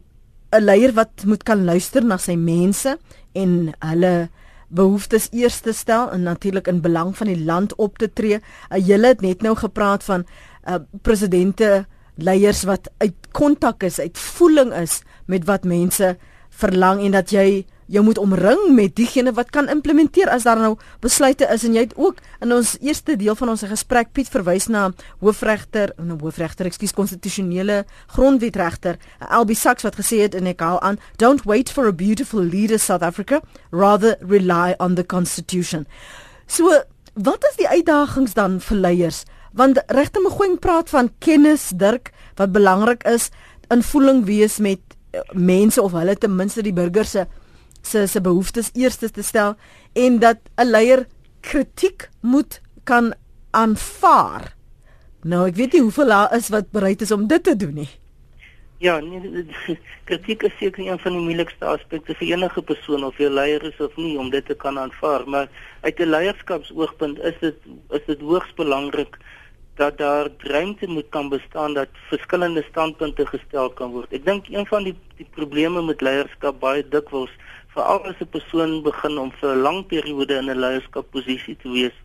[0.52, 2.98] 'n leier wat moet kan luister na sy mense
[3.34, 4.28] en hulle
[4.72, 8.38] behoeftes eers te stel en natuurlik in belang van die land op te tree.
[8.70, 10.24] Uh, Julle het net nou gepraat van
[10.68, 16.16] uh, presidente leiers wat uit kontak is, uit voeling is met wat mense
[16.48, 20.30] verlang en dat jy jy moet omring met diegene wat kan implementeer.
[20.32, 23.64] As daar nou besluite is en jy het ook in ons eerste deel van ons
[23.68, 24.88] gesprek Piet verwys na
[25.20, 30.78] hoofregter en 'n hoofregter ekskuus konstitusionele grondwetregter Albie Sachs wat gesê het en ek hou
[30.80, 33.40] aan don't wait for a beautiful leader South Africa.
[33.70, 35.86] Rather rely on the constitution.
[36.46, 36.82] So
[37.14, 39.24] wat is die uitdagings dan vir leiers?
[39.52, 43.30] Want regte Mogoeng praat van kennis Dirk wat belangrik is
[43.68, 47.26] in voeling wees met eh, mense of hulle ten minste die burgers se
[47.82, 49.56] se se behoeftes eers te stel
[49.92, 51.06] en dat 'n leier
[51.40, 53.14] kritiek moet kan
[53.50, 54.54] aanvaar.
[55.22, 57.90] Nou ek weet nie hoeveel daar is wat bereid is om dit te doen nie.
[58.82, 59.46] Ja, nee,
[60.08, 63.78] kritiek is seker een van die moeilikste aspekte vir enige persoon of jy leier is
[63.84, 65.46] of nie om dit te kan aanvaar, maar
[65.86, 67.56] uit 'n leierskapsoogpunt is dit
[67.90, 69.18] is dit hoogs belangrik
[69.76, 74.12] dat daar ruimte moet kan bestaan dat verskillende standpunte gestel kan word.
[74.12, 77.30] Ek dink een van die die probleme met leierskap baie dikwels
[77.74, 81.96] veral as 'n persoon begin om vir 'n lang periode in 'n leierskapposisie te wees,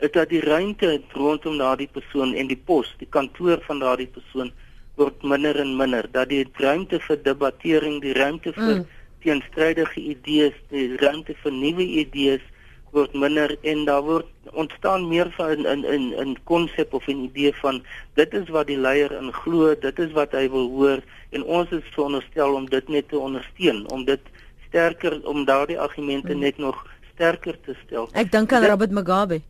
[0.00, 4.52] is dat die ruimte rondom daardie persoon en die pos, die kantoor van daardie persoon
[4.96, 8.86] word minder en minder, dat die ruimte vir debattering, die ruimte vir mm.
[9.22, 12.44] teenstrydige idees, die ruimte vir nuwe idees
[12.92, 17.52] word minder en daar word ontstaan meer van in in in konsep of 'n idee
[17.60, 17.82] van
[18.14, 21.00] dit is wat die leier in glo, dit is wat hy wil hoor
[21.30, 24.20] en ons is veronderstel om dit net te ondersteun, om dit
[24.68, 26.40] sterker om daardie argumente hmm.
[26.40, 28.08] net nog sterker te stel.
[28.12, 29.40] Ek dink aan Robert Mugabe.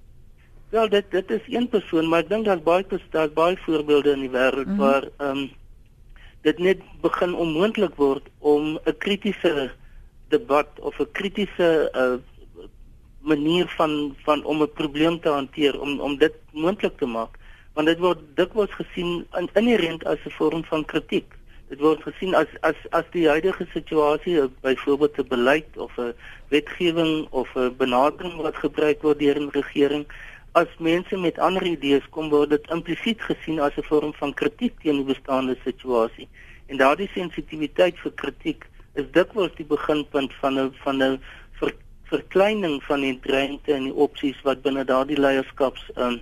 [0.70, 4.26] Wel dit dit is een persoon, maar ek dink daar's baie daar's baie voorbeelde in
[4.26, 4.84] die wêreld mm -hmm.
[4.84, 5.50] waar ehm um,
[6.42, 9.70] dit net begin onmoontlik word om 'n kritiese
[10.28, 12.18] debat of 'n kritiese uh,
[13.20, 17.38] manier van van om 'n probleem te hanteer om om dit moontlik te maak
[17.72, 21.37] want dit word dikwels gesien in inherent as 'n vorm van kritiek
[21.68, 26.14] dit word gesien as as as die huidige situasie byvoorbeeld 'n beleid of 'n
[26.48, 30.06] wetgewing of 'n benadering wat gebruik word deur 'n regering
[30.52, 34.80] as mense met ander idees kom word dit implisiet gesien as 'n vorm van kritiek
[34.82, 36.28] teen die bestaande situasie.
[36.66, 41.20] En daardie sensitiwiteit vir kritiek is dikwels die beginpunt van 'n van 'n
[41.58, 41.72] ver,
[42.04, 46.20] verkleining van die ruimte en die opsies wat binne daardie leierskaps um,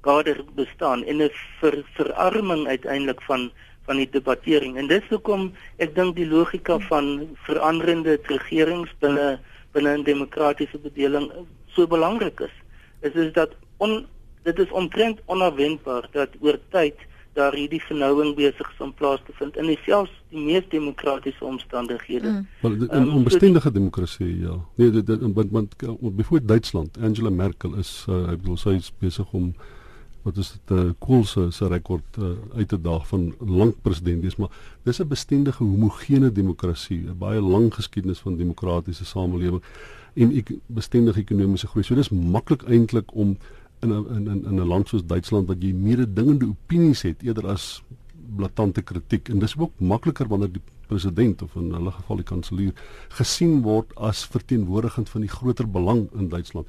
[0.00, 1.04] kader bestaan.
[1.04, 3.50] En 'n ver, verarming uiteindelik van
[3.88, 5.48] van die debattering en dis hoekom
[5.84, 9.38] ek dink die logika van veranderende regerings binne
[9.76, 11.30] binne 'n demokratiese bedeling
[11.74, 12.56] so belangrik is
[13.00, 14.06] is is dat on,
[14.42, 17.06] dit is omtrent onverwendbaar dat oor tyd
[17.38, 22.28] daar hierdie vernouing besig is om plaas te vind in selfs die mees demokratiese omstandighede.
[22.28, 22.46] Mm.
[22.60, 24.56] Wel in um, onbestendige demokrasie ja.
[24.74, 29.32] Nee dit want want byvoorbeeld Duitsland, Angela Merkel is uh, ek bedoel sy is besig
[29.32, 29.52] om
[30.28, 34.22] wat is dit 'n uh, koelse se rekord uh, uit te daag van lank president
[34.22, 34.52] wees maar
[34.84, 39.62] dis 'n bestendige homogene demokrasie 'n baie lang geskiedenis van demokratiese samelewing
[40.14, 41.84] en ek bestendige ekonomiese groei.
[41.86, 43.36] So dis maklik eintlik om
[43.84, 47.82] in 'n in in 'n land soos Duitsland wat jy mededingende opinies het eerder as
[48.36, 49.28] blaatante kritiek.
[49.28, 52.86] En dis ook makliker wanneer die president of in hulle geval die kanselier
[53.20, 56.66] gesien word as verteenwoordigend van die groter belang in Duitsland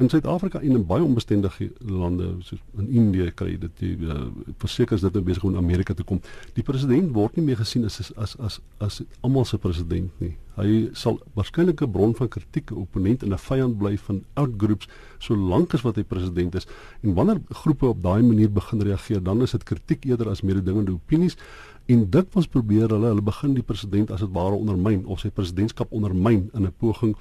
[0.00, 4.28] in Suid-Afrika en in baie onbestendige lande soos in Indië kry dit die uh,
[4.62, 6.22] versekers dit nou besig om Amerika te kom.
[6.56, 10.32] Die president word nie meer gesien as as as as almal se president nie.
[10.56, 14.88] Hy sal waarskynlik 'n bron van kritiek, 'n opponent en 'n vyand bly van outgroups
[15.18, 16.66] solank as wat hy president is.
[17.02, 20.92] En wanneer groepe op daai manier begin reageer, dan is dit kritiek eerder as mededingende
[20.92, 21.36] opinies
[21.90, 25.30] en dit was probeer hulle hulle begin die president as dit ware ondermyn of sy
[25.34, 27.16] presidentskap ondermyn in 'n poging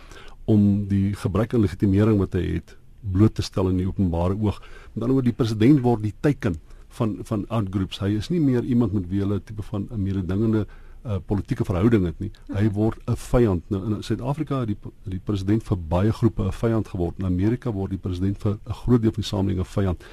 [0.45, 2.77] om die gebrek aan legitimering wat hy het
[3.13, 4.59] bloot te stel in die openbare oog.
[4.93, 6.55] Met ander woorde die president word die teiken
[6.97, 7.99] van van outgroups.
[7.99, 10.65] Hy is nie meer iemand met wie hulle tipe van 'n mededingende
[11.05, 12.31] uh, politieke verhouding het nie.
[12.53, 13.69] Hy word 'n vyand.
[13.69, 17.19] Nou in Suid-Afrika het die die president vir baie groepe 'n vyand geword.
[17.19, 20.03] In Amerika word die president vir 'n groot deel van die samelewing 'n vyand.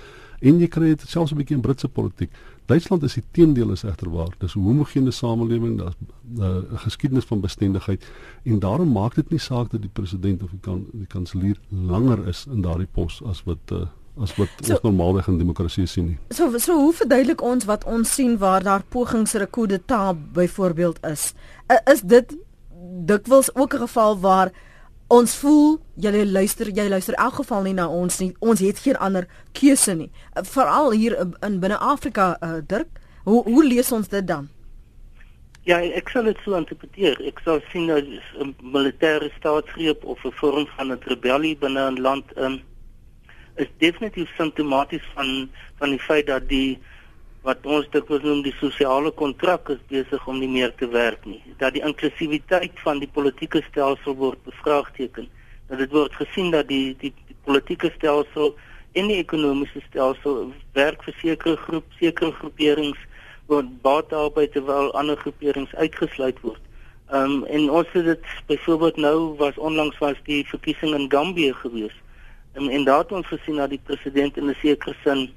[0.40, 2.30] En jy kry dit selfs 'n bietjie in Britse politiek.
[2.66, 4.34] Duitsland is die teendeel is egter waar.
[4.38, 5.94] Dis 'n homogene samelewing, daar's
[6.38, 8.06] eh, 'n uh, geskiedenis van bestendigheid
[8.42, 12.28] en daarom maak dit nie saak dat die president of die kan die kanselier langer
[12.28, 13.86] is in daardie pos as wat uh,
[14.20, 16.18] as wat so, ons normaalweg in demokrasie sien nie.
[16.28, 20.32] So so hoe verduidelik ons wat ons sien waar daar pogings vir 'n coup d'état
[20.32, 21.34] byvoorbeeld is?
[21.84, 22.36] Is dit
[23.04, 24.52] dikwels ook 'n geval waar
[25.08, 28.32] ons voel julle luister jy luister in elk geval nie na ons nie.
[28.40, 30.10] Ons het geen ander keuse nie.
[30.34, 31.16] Veral hier
[31.46, 34.48] in binne Afrika uh, Dirk hoe hoe lees ons dit dan?
[35.66, 37.18] Ja ek sal dit so interpreteer.
[37.26, 38.06] Ek sal sien dat
[38.42, 42.60] 'n militêre staatsgreep of 'n vorm van 'n rebellie binne 'n land um,
[43.56, 46.78] is definitief simptomaties van van die feit dat die
[47.46, 51.38] wat ons dit noem die sosiale kontrak is besig om nie meer te werk nie.
[51.60, 55.28] Dat die inklusiwiteit van die politieke stelsel word bevraagteken.
[55.68, 58.56] Dat dit word gesien dat die die, die politieke stelsel
[58.98, 62.98] en die ekonomiese stelsel werk vir sekere groep, sekere groeperings
[63.46, 66.62] word baie albei terwyl ander groeperings uitgesluit word.
[67.14, 71.54] Ehm um, en ons het dit byvoorbeeld nou was onlangs was die verkiesing in Gambia
[71.62, 71.94] gewees.
[72.58, 75.28] Um, en daar het ons gesien dat die president in 'n sekere sin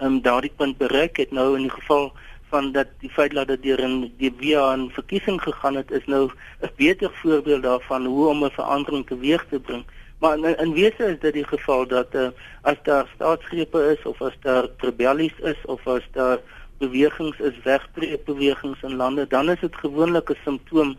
[0.00, 2.12] um, daardie punt bereik het nou in die geval
[2.48, 6.06] van dat die feit dat dit deur 'n die via 'n verkiesing gegaan het is
[6.06, 6.30] nou
[6.62, 9.84] 'n beter voorbeeld daarvan hoe om 'n verandering teweeg te bring.
[10.18, 12.28] Maar in, in wese is dit die geval dat uh,
[12.62, 16.38] as daar staatsgrepe is of as daar rebellies is of as daar
[16.78, 20.96] bewegings is wegbreek bewegings in lande dan is dit gewoonlik 'n simptoom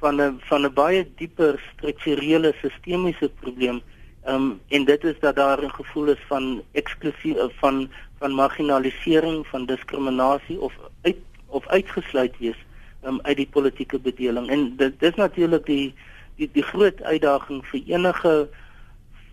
[0.00, 3.82] van 'n van 'n baie dieper strukturele sistemiese probleem.
[4.28, 9.46] Ehm um, en dit is dat daar 'n gevoel is van eksklusief van van marginalisering,
[9.46, 12.56] van diskriminasie of uit of uitgesluit wees
[13.04, 14.48] um, uit die politieke bedeling.
[14.48, 15.94] En dit dis natuurlik die
[16.36, 18.48] die die groot uitdaging vir enige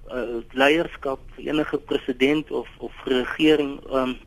[0.08, 4.18] uh, leierskap, vir enige president of of regering um,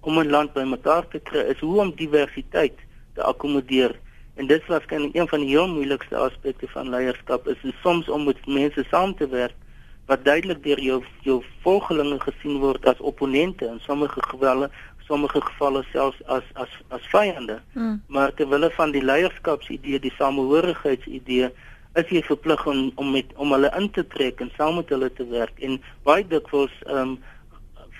[0.00, 2.78] om 'n land bymekaar te kry is hoe om diversiteit
[3.14, 3.98] te akkommodeer.
[4.34, 8.24] En dit is waarskynlik een van die heel moeilikste aspekte van leierskap is soms om
[8.24, 9.56] met mense saam te werk
[10.10, 14.70] wat duidelik deur jou jou volgelinge gesien word as opponente in sommige gevalle
[15.10, 17.58] sommige gevalle selfs as as as vyande.
[17.74, 18.02] Hmm.
[18.06, 21.50] Maar terwyl van die leierskapsidee, die samehorigheidsidee,
[21.98, 25.10] is jy verplig om om met om hulle in te trek en saam met hulle
[25.18, 27.18] te werk en baie dikwels ehm um,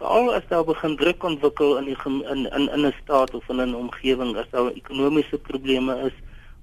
[0.01, 3.62] veral as daar begin druk ontwikkel in die in in in 'n staat of in
[3.64, 6.16] 'n omgewing as daar ekonomiese probleme is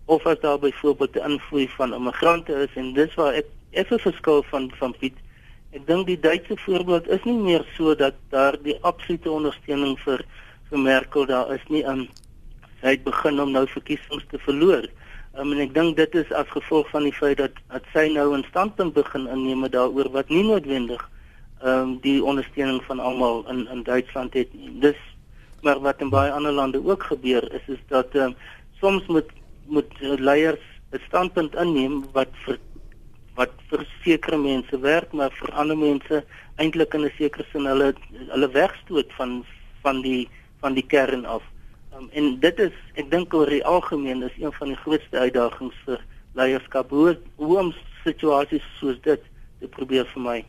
[0.06, 4.44] of as daar byvoorbeeld 'n invloed van immigrante is en dis waar ek effe verskil
[4.44, 5.18] van van Piet
[5.76, 10.24] Ek dink die Duitse voorbeeld is nie meer so dat daar die absolute ondersteuning vir
[10.70, 11.84] vir Merkel daar is nie.
[11.84, 12.08] Um,
[12.82, 14.88] sy het begin om nou verkiesings te verloor.
[15.36, 18.32] Um, en ek dink dit is as gevolg van die feit dat dat sy nou
[18.38, 21.04] 'n standpunt begin inneem daaroor wat nie noodwendig
[21.62, 24.72] ehm um, die ondersteuning van almal in in Duitsland het nie.
[24.80, 25.00] Dis
[25.62, 28.36] maar wat in baie ander lande ook gebeur is is dat ehm um,
[28.80, 29.30] soms moet
[29.66, 32.58] moet leiers 'n standpunt inneem wat vir
[33.38, 36.24] wat vir sekere mense werk maar vir ander mense
[36.58, 37.94] eintlik in 'n sekere sin hulle
[38.34, 39.44] hulle wegstoot van
[39.84, 40.28] van die
[40.60, 41.44] van die kern af.
[41.96, 45.76] Um, en dit is ek dink oor die algemeen is een van die grootste uitdagings
[45.86, 46.02] vir
[46.34, 47.74] leierskap hoe hoe om
[48.04, 49.22] situasies soos dit
[49.60, 50.40] te probeer vir my.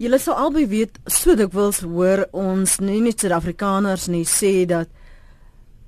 [0.00, 4.88] Julle sou albei weet so dikwels hoor ons nie net Suid-Afrikaners nie sê dat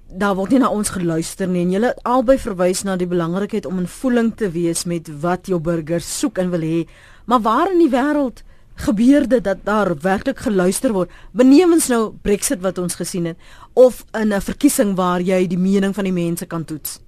[0.09, 3.81] daar word nie na ons geluister nie en julle albei verwys na die belangrikheid om
[3.83, 6.85] in voeling te wees met wat jou burgers soek en wil hê.
[7.27, 8.45] Maar waar in die wêreld
[8.87, 11.11] gebeur dit dat daar werklik geluister word?
[11.33, 13.37] Benewens nou Brexit wat ons gesien het
[13.75, 17.01] of in 'n verkiesing waar jy die mening van die mense kan toets.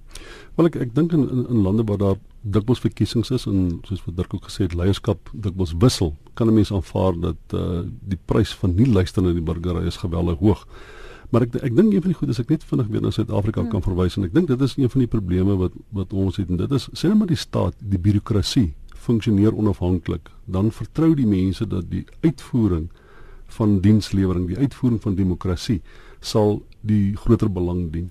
[0.55, 4.03] Wel ek ek dink in, in in lande waar daar dikwels verkiesings is en soos
[4.05, 8.19] wat Dirk ook gesê het leierskap dikwels wissel, kan 'n mens aanvaar dat uh, die
[8.25, 10.67] prys van nie luister na die burgery is geweldig hoog.
[11.29, 13.61] Maar ek ek dink een van die goed is ek net vinnig weer na Suid-Afrika
[13.61, 13.69] hmm.
[13.69, 16.49] kan verwys en ek dink dit is een van die probleme wat wat ons het
[16.49, 20.29] en dit is sê net maar die staat, die birokrasie funksioneer onafhanklik.
[20.45, 22.89] Dan vertrou die mense dat die uitvoering
[23.55, 25.79] van dienslewering, die uitvoering van demokrasie
[26.19, 28.09] sal die groter belang dien.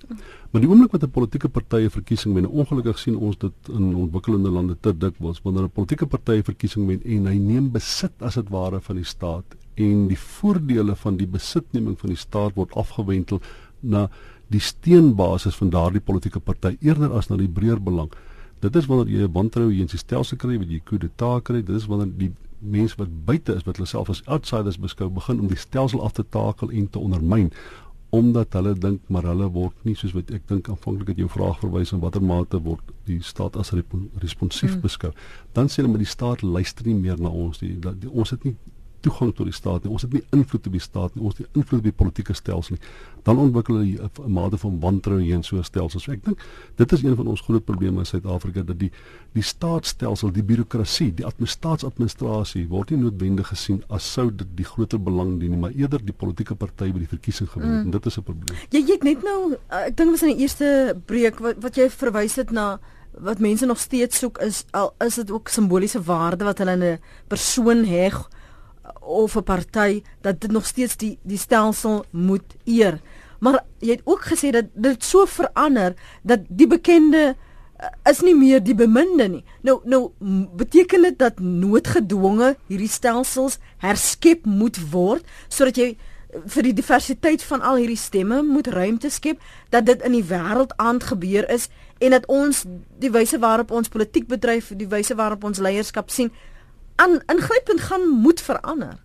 [0.50, 3.94] Maar die oomblik wat 'n politieke party 'n verkiesing wen, ongelukkig sien ons dit in
[3.94, 8.12] ontwikkelende lande te dikwels wanneer 'n politieke party 'n verkiesing wen en hy neem besit
[8.18, 12.56] as dit ware van die staat en die voordele van die besitneming van die staat
[12.58, 13.40] word afgewentel
[13.80, 14.08] na
[14.52, 18.10] die steenbasis van daardie politieke party eerder as na die breër belang.
[18.60, 21.44] Dit is wanneer jy 'n wantrou hier in die stelsel kry wat jy coup d'etat
[21.44, 25.08] kry, dit is wanneer die mense wat buite is wat hulle self as outsiders beskou
[25.10, 27.52] begin om die stelsel af te takel en te ondermyn
[28.10, 31.58] omdat hulle dink maar hulle word nie soos wat ek dink aanvanklik het jou vraag
[31.60, 34.82] verwys en watter mate word die staat as responsief mm.
[34.84, 35.12] beskou
[35.52, 38.48] dan sê hulle maar die staat luister nie meer na ons nie dat ons het
[38.48, 38.56] nie
[39.00, 39.92] toegang tot die staat nie.
[39.92, 41.24] Ons het nie invloed op die staat nie.
[41.24, 42.82] Ons het nie invloed op die politieke stelsel nie.
[43.26, 46.00] Dan ontwikkel hulle 'n mate van wantroue hier in so 'n stelsel.
[46.00, 46.40] So ek dink
[46.76, 48.90] dit is een van ons groot probleme in Suid-Afrika dat die
[49.32, 54.98] die staatsstelsel, die birokrasie, die administrasie word nie noodwendig gesien as sou dit die groter
[55.02, 57.84] belang dien nie, maar eerder die politieke party by die verkiesing gewen mm.
[57.84, 58.58] en dit is 'n probleem.
[58.70, 61.90] Jy jy het net nou ek dink was in die eerste breek wat wat jy
[61.90, 62.78] verwys het na
[63.20, 66.84] wat mense nog steeds soek is al is dit ook simboliese waarde wat hulle in
[66.84, 68.28] 'n persoon heg
[69.00, 73.00] of 'n party dat dit nog steeds die die stelsel moet eer.
[73.38, 77.36] Maar jy het ook gesê dat dit so verander dat die bekende
[77.80, 79.44] uh, is nie meer die beminde nie.
[79.62, 80.10] Nou nou
[80.56, 85.96] beteken dit dat noodgedwonge hierdie stelsels herskep moet word sodat jy
[86.28, 89.40] vir die diversiteit van al hierdie stemme moet ruimte skep
[89.72, 91.68] dat dit in die wêreld aand gebeur is
[91.98, 92.64] en dat ons
[93.00, 96.30] die wyse waarop ons politiek bedryf, die wyse waarop ons leierskap sien
[96.98, 98.96] aan ingrypend gaan moet verander.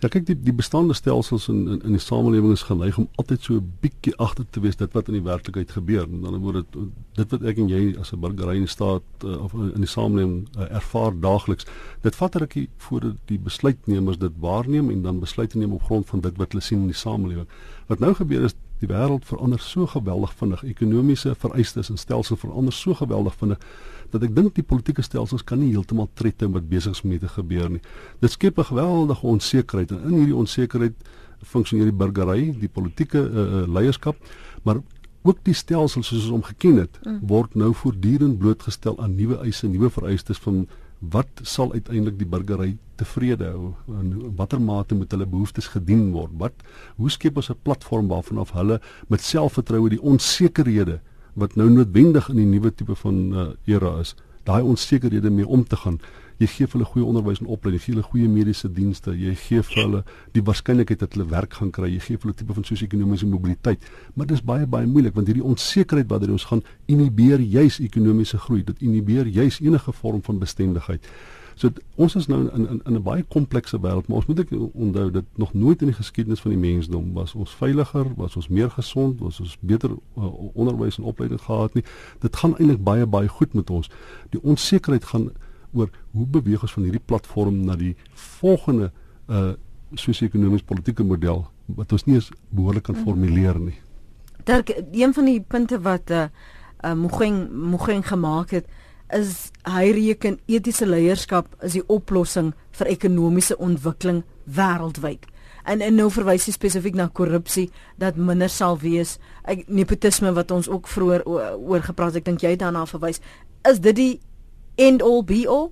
[0.00, 3.42] Ja kyk die die bestaande stelsels in in, in die samelewing is geneig om altyd
[3.44, 6.06] so 'n bietjie agter te wees dit wat in die werklikheid gebeur.
[6.08, 6.88] Dan word dit
[7.18, 9.92] dit wat ek en jy as 'n burgery in die staat uh, of in die
[9.96, 11.66] samelewing uh, ervaar daagliks.
[12.02, 16.06] Dit vat 'n rukkie voordat die besluitnemers dit waarneem en dan besluite neem op grond
[16.06, 17.48] van dit wat hulle sien in die samelewing.
[17.86, 20.64] Wat nou gebeur is die wêreld verander so geweldig vinnig.
[20.64, 23.58] Ekonomiese vereistes en stelsels verander so geweldig vinnig
[24.10, 27.28] dat ek dink die politieke stelsels kan nie heeltemal tred hou met besighede mee te
[27.30, 27.82] gebeur nie.
[28.20, 30.96] Dit skep 'n geweldige onsekerheid en in hierdie onsekerheid
[31.42, 34.16] funksioneer die burgery, die politieke uh, leierskap,
[34.62, 34.82] maar
[35.22, 37.18] ook die stelsels soos ons hom geken het, mm.
[37.28, 40.66] word nou voortdurend blootgestel aan nuwe eise, nuwe vereistes van
[41.00, 46.32] wat sal uiteindelik die burgery tevrede hou en watter mate moet hulle behoeftes gedien word?
[46.38, 46.54] Wat
[46.96, 51.00] hoe skep ons 'n platform waarvan af hulle met selfvertroue die onsekerhede
[51.34, 55.64] wat nou noodwendig in die nuwe tipe van uh, era is, daai onsekerhede mee om
[55.64, 56.00] te gaan.
[56.40, 59.64] Jy gee vir hulle goeie onderwys en opleiding, gee hulle goeie mediese dienste, jy gee
[59.66, 59.98] vir hulle
[60.32, 63.84] die waarskynlikheid dat hulle werk gaan kry, jy gee vir hulle tipe van sosio-ekonomiese mobiliteit.
[64.14, 68.40] Maar dit is baie baie moeilik want hierdie onsekerheid wat ons gaan inhibeer juis ekonomiese
[68.46, 71.04] groei, dit inhibeer juis enige vorm van bestendigheid.
[71.60, 71.68] So
[72.00, 75.10] ons is nou in in in 'n baie komplekse wêreld, maar ons moet ek onthou
[75.10, 78.70] dat nog nooit in die geskiedenis van die mensdom was ons veiliger, was ons meer
[78.70, 81.84] gesond, was ons beter uh, onderwys en opleiding gehad nie.
[82.20, 83.90] Dit gaan eintlik baie baie goed met ons.
[84.30, 85.30] Die onsekerheid gaan
[85.72, 88.92] oor hoe beweeg ons van hierdie platform na die volgende
[89.28, 89.52] uh
[89.98, 91.40] sosio-ekonomiese politieke model
[91.74, 93.74] wat ons nie eens behoorlik kan formuleer nie.
[94.46, 94.62] Daar
[94.92, 96.28] een van die punte wat uh,
[96.84, 98.70] uh Mogeng Mogeng gemaak het
[99.10, 105.26] is hy reken etiese leierskap is die oplossing vir ekonomiese ontwikkeling wêreldwyd.
[105.64, 107.68] En en nou verwys hy spesifiek na korrupsie
[108.00, 109.18] dat minder sal wees.
[109.44, 113.20] Ek nepotisme wat ons ook vroeër oor gepraat het, ek dink jy daarna verwys.
[113.68, 114.12] Is dit die
[114.80, 115.70] end all be all?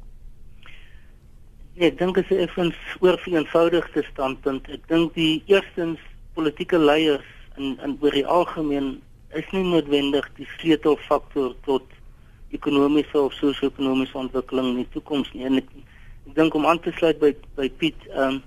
[1.78, 4.68] Nee, ek dink dit is 'n oorveenvoudigde standpunt.
[4.68, 6.00] Ek dink die eerstens
[6.34, 9.00] politieke leiers in in oor die algemeen
[9.32, 11.84] is nie noodwendig die sleutelfaktor tot
[12.50, 15.44] ekonomiese of sosio-ekonomiese ontwikkeling in die toekoms nie.
[15.44, 15.68] En ek,
[16.26, 18.42] ek dink om aan te sluit by by Piet, ehm um,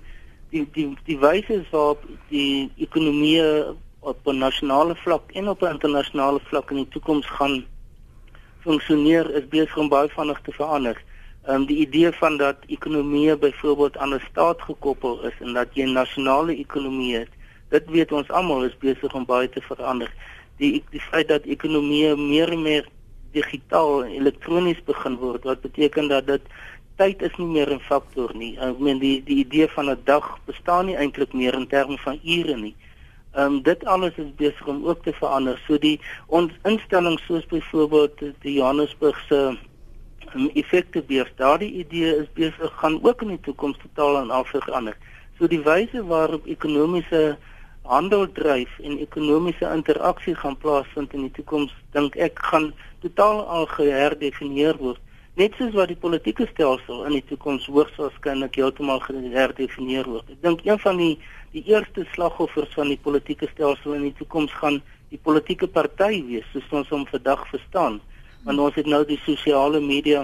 [0.52, 3.40] die die die wyse waarop die ekonomie
[4.00, 7.64] op 'n nasionale vlak en op 'n internasionale vlak in die toekoms gaan
[8.62, 10.96] funksioneer is besig om baie vinnig te verander.
[11.46, 15.68] Ehm um, die idee van dat ekonomie byvoorbeeld aan 'n staat gekoppel is en dat
[15.74, 17.32] jy 'n nasionale ekonomie het,
[17.68, 20.10] dit weet ons almal is besig om baie te verander.
[20.56, 22.88] die die feit dat ekonomie meer en meer
[23.32, 26.42] digitaal en elektronies begin word wat beteken dat dit
[26.96, 28.58] tyd is nie meer 'n faktor nie.
[28.58, 32.20] Ek meen die die idee van 'n dag bestaan nie eintlik meer in terme van
[32.22, 32.74] ure nie.
[32.78, 32.91] Ehm
[33.34, 35.60] um, dit alles is besig om ook te verander.
[35.66, 39.40] So die ons instellings soos byvoorbeeld die Johannesburgse
[40.34, 44.96] um, effektebeurs, daardie idee is besig gaan ook in die toekoms totaal en al verander.
[45.38, 47.36] So die wyse waarop ekonomiese
[47.82, 52.70] handel dryf en ekonomiese interaksie gaan plaasvind in die toekoms, dink ek gaan
[53.02, 55.00] totaal al geherdefinieer word.
[55.40, 60.28] Net soos wat die politieke stelsel in die toekoms hoogs waarskynlik heeltemal geherdefinieer word.
[60.34, 61.14] Ek dink een van die
[61.52, 64.78] die eerste slagoffers van die politieke stelsel in die toekoms gaan
[65.12, 67.98] die politieke party wees, soos ons hom vandag verstaan.
[68.44, 70.22] Want ons het nou die sosiale media,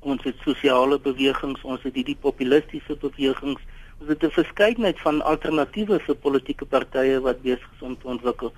[0.00, 3.62] ons het sosiale bewegings, ons het hierdie populistiese bewegings
[4.00, 8.52] Ons het 'n verskeidenheid van alternatiewe vir politieke partye wat besig is om te ontwikkel.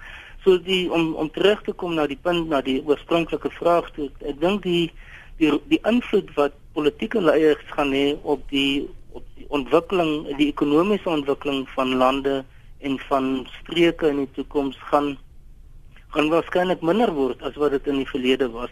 [0.44, 4.10] So die om om terug te kom na die punt na die oorspronklike vraag toe,
[4.30, 4.90] ek dink die
[5.38, 11.08] die die invloed wat politieke leiers gaan hê op die op die ontwikkeling, die ekonomiese
[11.10, 12.44] ontwikkeling van lande
[12.86, 15.16] en van streke in die toekoms gaan
[16.14, 18.70] gaan waarskynlik minder word as wat dit in die verlede was.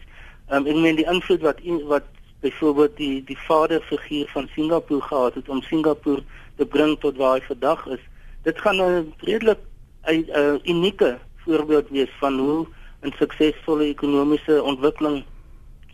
[0.49, 1.61] Um, ek meen die invloed wat
[1.91, 2.07] wat
[2.45, 6.23] byvoorbeeld die die vaderfiguur van Singapore gehad het om Singapore
[6.57, 8.03] te bring tot waar hy vandag is.
[8.43, 9.59] Dit gaan 'n redelik
[10.07, 12.67] 'n unieke voorbeeld wees van hoe
[13.03, 15.25] 'n suksesvolle ekonomiese ontwikkeling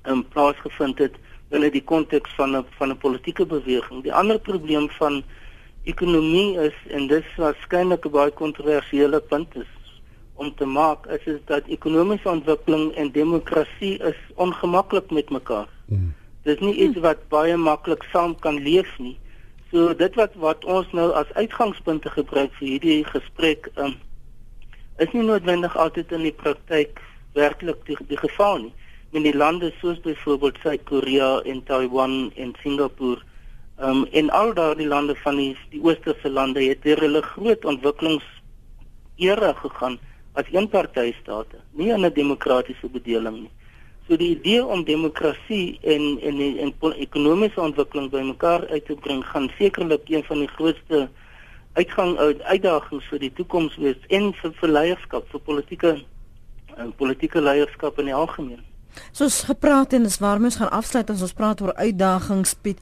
[0.04, 1.14] in plaas gevind het
[1.52, 4.02] binne die konteks van 'n van 'n politieke beweging.
[4.02, 5.22] Die ander probleem van
[5.84, 9.72] ekonomie is en dis waarskynlik 'n baie kontroversiële punt is
[10.34, 15.68] om te maak is, is dat ekonomiese ontwikkeling en demokrasie is ongemaklik met mekaar.
[15.86, 16.14] Hmm.
[16.42, 19.18] Dis nie iets wat baie maklik saam kan leef nie.
[19.70, 23.94] So dit wat wat ons nou as uitgangspunte gebruik vir hierdie gesprek um,
[24.98, 27.00] is nie noodwendig altyd in die praktyk
[27.32, 28.74] werklik die, die geval nie.
[29.12, 33.20] In die lande soos byvoorbeeld Suid-Korea en Taiwan en Singapore
[33.76, 38.24] um, en al daardie lande van die die oosterse lande het hier hulle groot ontwikkelings
[39.20, 39.98] era gegaan
[40.32, 43.50] as eenpartydstate, nie in 'n demokratiese bedeling nie.
[44.08, 49.24] So die idee om demokrasie en en en, en ekonomiese ontwikkeling bymekaar uit te bring
[49.26, 51.08] gaan sekerlik een van die grootste
[51.72, 52.16] uitgang
[52.48, 55.96] uitdagings vir die toekoms wees en vir, vir leierskap vir politieke
[56.76, 58.71] en politieke leierskap in die algemeen.
[59.12, 62.78] Soos gepraat en dis waar mens gaan afsluit as ons praat oor uitdagings Piet.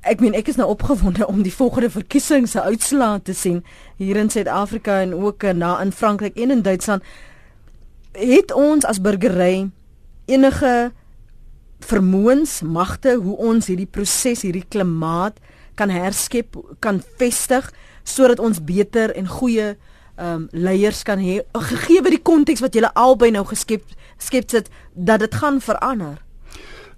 [0.00, 3.60] Ek meen ek is nou opgewonde om die volgende verkiesings se uitslae te sien
[4.00, 7.04] hier in Suid-Afrika en ook na in Frankryk en in Duitsland.
[8.16, 9.70] Het ons as burgery
[10.24, 10.92] enige
[11.80, 15.38] vermoëns, magte hoe ons hierdie proses, hierdie klimaat
[15.74, 17.70] kan herskep, kan vestig
[18.04, 19.74] sodat ons beter en goeie
[20.20, 23.86] ehm um, leiers kan hê gegee die konteks wat julle albei nou geskep
[24.22, 26.20] skep sit dat dit gaan verander.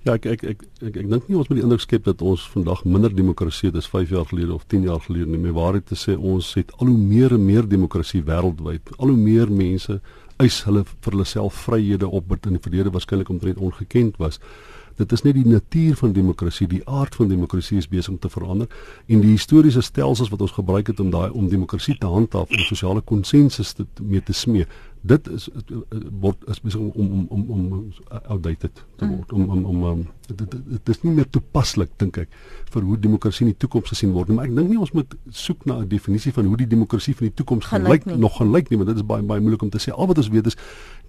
[0.02, 2.42] Ja, ek ek ek ek, ek dink nie ons moet die indruk skep dat ons
[2.50, 5.38] vandag minder demokrasie het as 5 jaar gelede of 10 jaar gelede nie.
[5.38, 8.90] Meer waarheid te sê, ons het al hoe meer en meer demokrasie wêreldwyd.
[8.98, 10.00] Al hoe meer mense
[10.42, 14.40] eis hulle vir hulle self vryhede op wat in die verlede waarskynlik omtrent ongekend was.
[14.98, 18.28] Dit is net die natuur van demokrasie, die aard van demokrasie is besig om te
[18.28, 18.68] verander
[19.06, 22.66] en die historiese stelsels wat ons gebruik het om daai om demokrasie te handhaaf en
[22.68, 24.66] sosiale konsensus te mee te smee,
[25.02, 25.48] dit is
[26.20, 27.92] word is besig om om om om
[28.22, 29.32] outdated te word.
[29.32, 32.30] Om om om, om dit is nie meer toepaslik dink ek
[32.72, 35.66] vir hoe demokrasie in die toekoms gesien word maar ek dink nie ons moet soek
[35.66, 38.70] na 'n definisie van hoe die demokrasie van die toekoms gaan lyk nog gaan lyk
[38.70, 39.92] nie want dit is baie baie moeilik om te sê.
[39.92, 40.56] Al wat ons weet is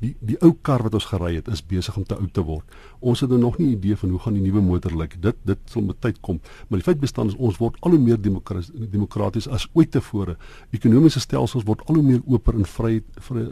[0.01, 2.65] die die ou kar wat ons gery het is besig om te oud te word.
[2.99, 5.21] Ons het nou nog nie 'n idee van hoe gaan die nuwe motor lyk.
[5.21, 6.39] Dit dit sal met tyd kom.
[6.67, 10.37] Maar die feit bestaan is ons word al hoe meer demokraties as ooit tevore.
[10.71, 13.01] Ekonomiese stelsels word al hoe meer oop en vry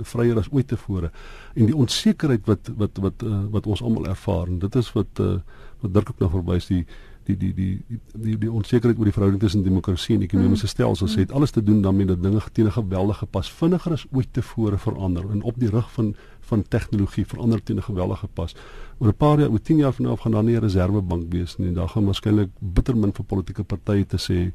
[0.03, 1.11] vry meer as ooit tevore
[1.53, 5.23] en die onsekerheid wat wat wat uh, wat ons almal ervaar en dit is wat
[5.23, 5.37] uh,
[5.81, 6.85] wat Dirk ook nou verwys die
[7.27, 10.73] die die die die die, die onsekerheid oor die verhouding tussen demokrasie en ekonomiese mm.
[10.73, 11.21] stelsels mm.
[11.21, 14.77] het alles te doen daarmee dat dinge teen 'n geweldige pas vinniger as ooit tevore
[14.77, 16.15] verander en op die rug van
[16.51, 18.55] van tegnologie verander teen 'n geweldige pas.
[18.99, 21.31] Oor 'n paar jaar, oor 10 jaar van nou af gaan daar nie 'n reservebank
[21.33, 21.73] wees nie.
[21.73, 24.51] Daar gaan waarskynlik bitter min vir politieke partye te sê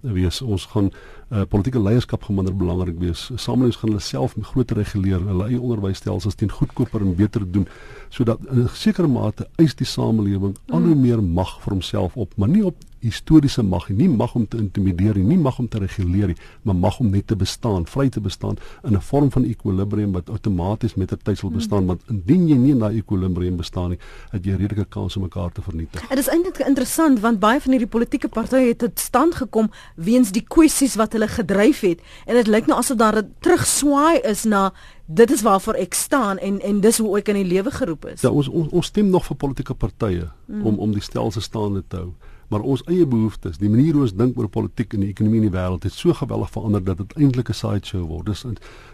[0.00, 0.42] wees.
[0.42, 0.90] Ons gaan
[1.30, 3.30] uh, politieke leierskap gaan minder belangrik wees.
[3.34, 7.68] Samelewings gaan hulle self groter reguleer, hulle eie onderwysstelsels teen goedkoper en beter doen
[8.08, 12.36] sodat in 'n sekere mate eis die samelewing al hoe meer mag vir homself op,
[12.36, 15.68] maar nie op historiese mag nie, nie mag om te intimideer nie, nie mag om
[15.68, 19.30] te reguleer nie, maar mag om net te bestaan, vry te bestaan in 'n vorm
[19.30, 21.86] van ekwilibrium wat outomaties met 'n tyd sal bestaan, mm.
[21.86, 23.98] want indien jy nie in daai ekwilibrium bestaan nie,
[24.30, 26.08] het jy redelike kans om mekaar te vernietig.
[26.08, 30.32] Dit is eintlik interessant want baie van hierdie politieke partye het tot stand gekom weens
[30.32, 34.44] die kwessies wat hulle gedryf het en dit lyk nou asof daar 'n terugswaai is
[34.44, 34.72] na
[35.06, 38.20] dit is waarvoor ek staan en en dis hoe ek in die lewe geroep is.
[38.20, 40.66] Ja, ons ons, ons stem nog vir politieke partye mm.
[40.66, 42.12] om om die stelsel staande te hou
[42.48, 45.48] maar ons eie behoeftes, die manier hoe ons dink oor politiek en die ekonomie in
[45.48, 48.26] die wêreld het so geweldig verander dat dit eintlik 'n sideshow word.
[48.26, 48.44] Dis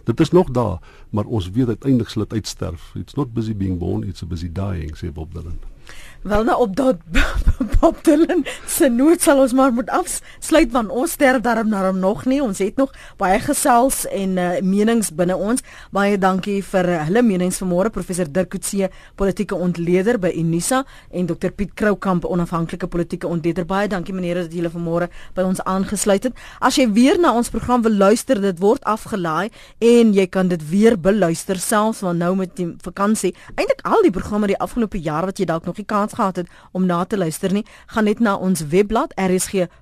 [0.04, 2.92] dit is nog daar, maar ons weet uiteindelik sal dit uitsterf.
[2.94, 5.71] It's not busy being born, it's a busy dying, sê Bob Dylan.
[6.22, 6.96] Wel nou op dat
[7.80, 12.24] Bob Dylan se noot sal ons maar moet afsluit want ons sterf daarom daarom nog
[12.30, 12.42] nie.
[12.42, 15.62] Ons het nog baie gesels en uh, menings binne ons.
[15.90, 18.86] Baie dankie vir uh, hulle menings vanmôre professor Dirk Coetzee,
[19.18, 23.66] politieke ontleder by Unisa en Dr Piet Kroukamp, onafhanklike politieke ontleder.
[23.66, 26.38] Baie dankie meneere dat julle vanmôre by ons aangesluit het.
[26.62, 29.50] As jy weer na ons program wil luister, dit word afgelaai
[29.82, 33.34] en jy kan dit weer beluister selfs want nou met die vakansie.
[33.56, 36.48] Eintlik al die programme die afgelope jaar wat jy dalk nog nie kans gehad het
[36.72, 39.78] om na te luister nie, gaan net na ons webblad rsg.co.za.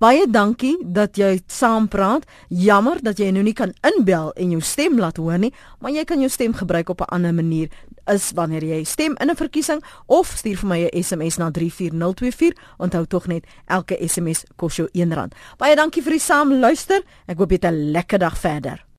[0.00, 2.24] Baie dankie dat jy saampraat.
[2.48, 6.04] Jammer dat jy nou nie kan inbel en jou stem laat hoor nie, maar jy
[6.04, 7.68] kan jou stem gebruik op 'n ander manier
[8.06, 12.58] is wanneer jy stem in 'n verkiesing of stuur vir my 'n SMS na 34024.
[12.78, 15.30] Onthou tog net elke SMS kos jou R1.
[15.56, 17.02] Baie dankie vir die saamluister.
[17.26, 18.89] Ek hoop jy het 'n lekker dag verder.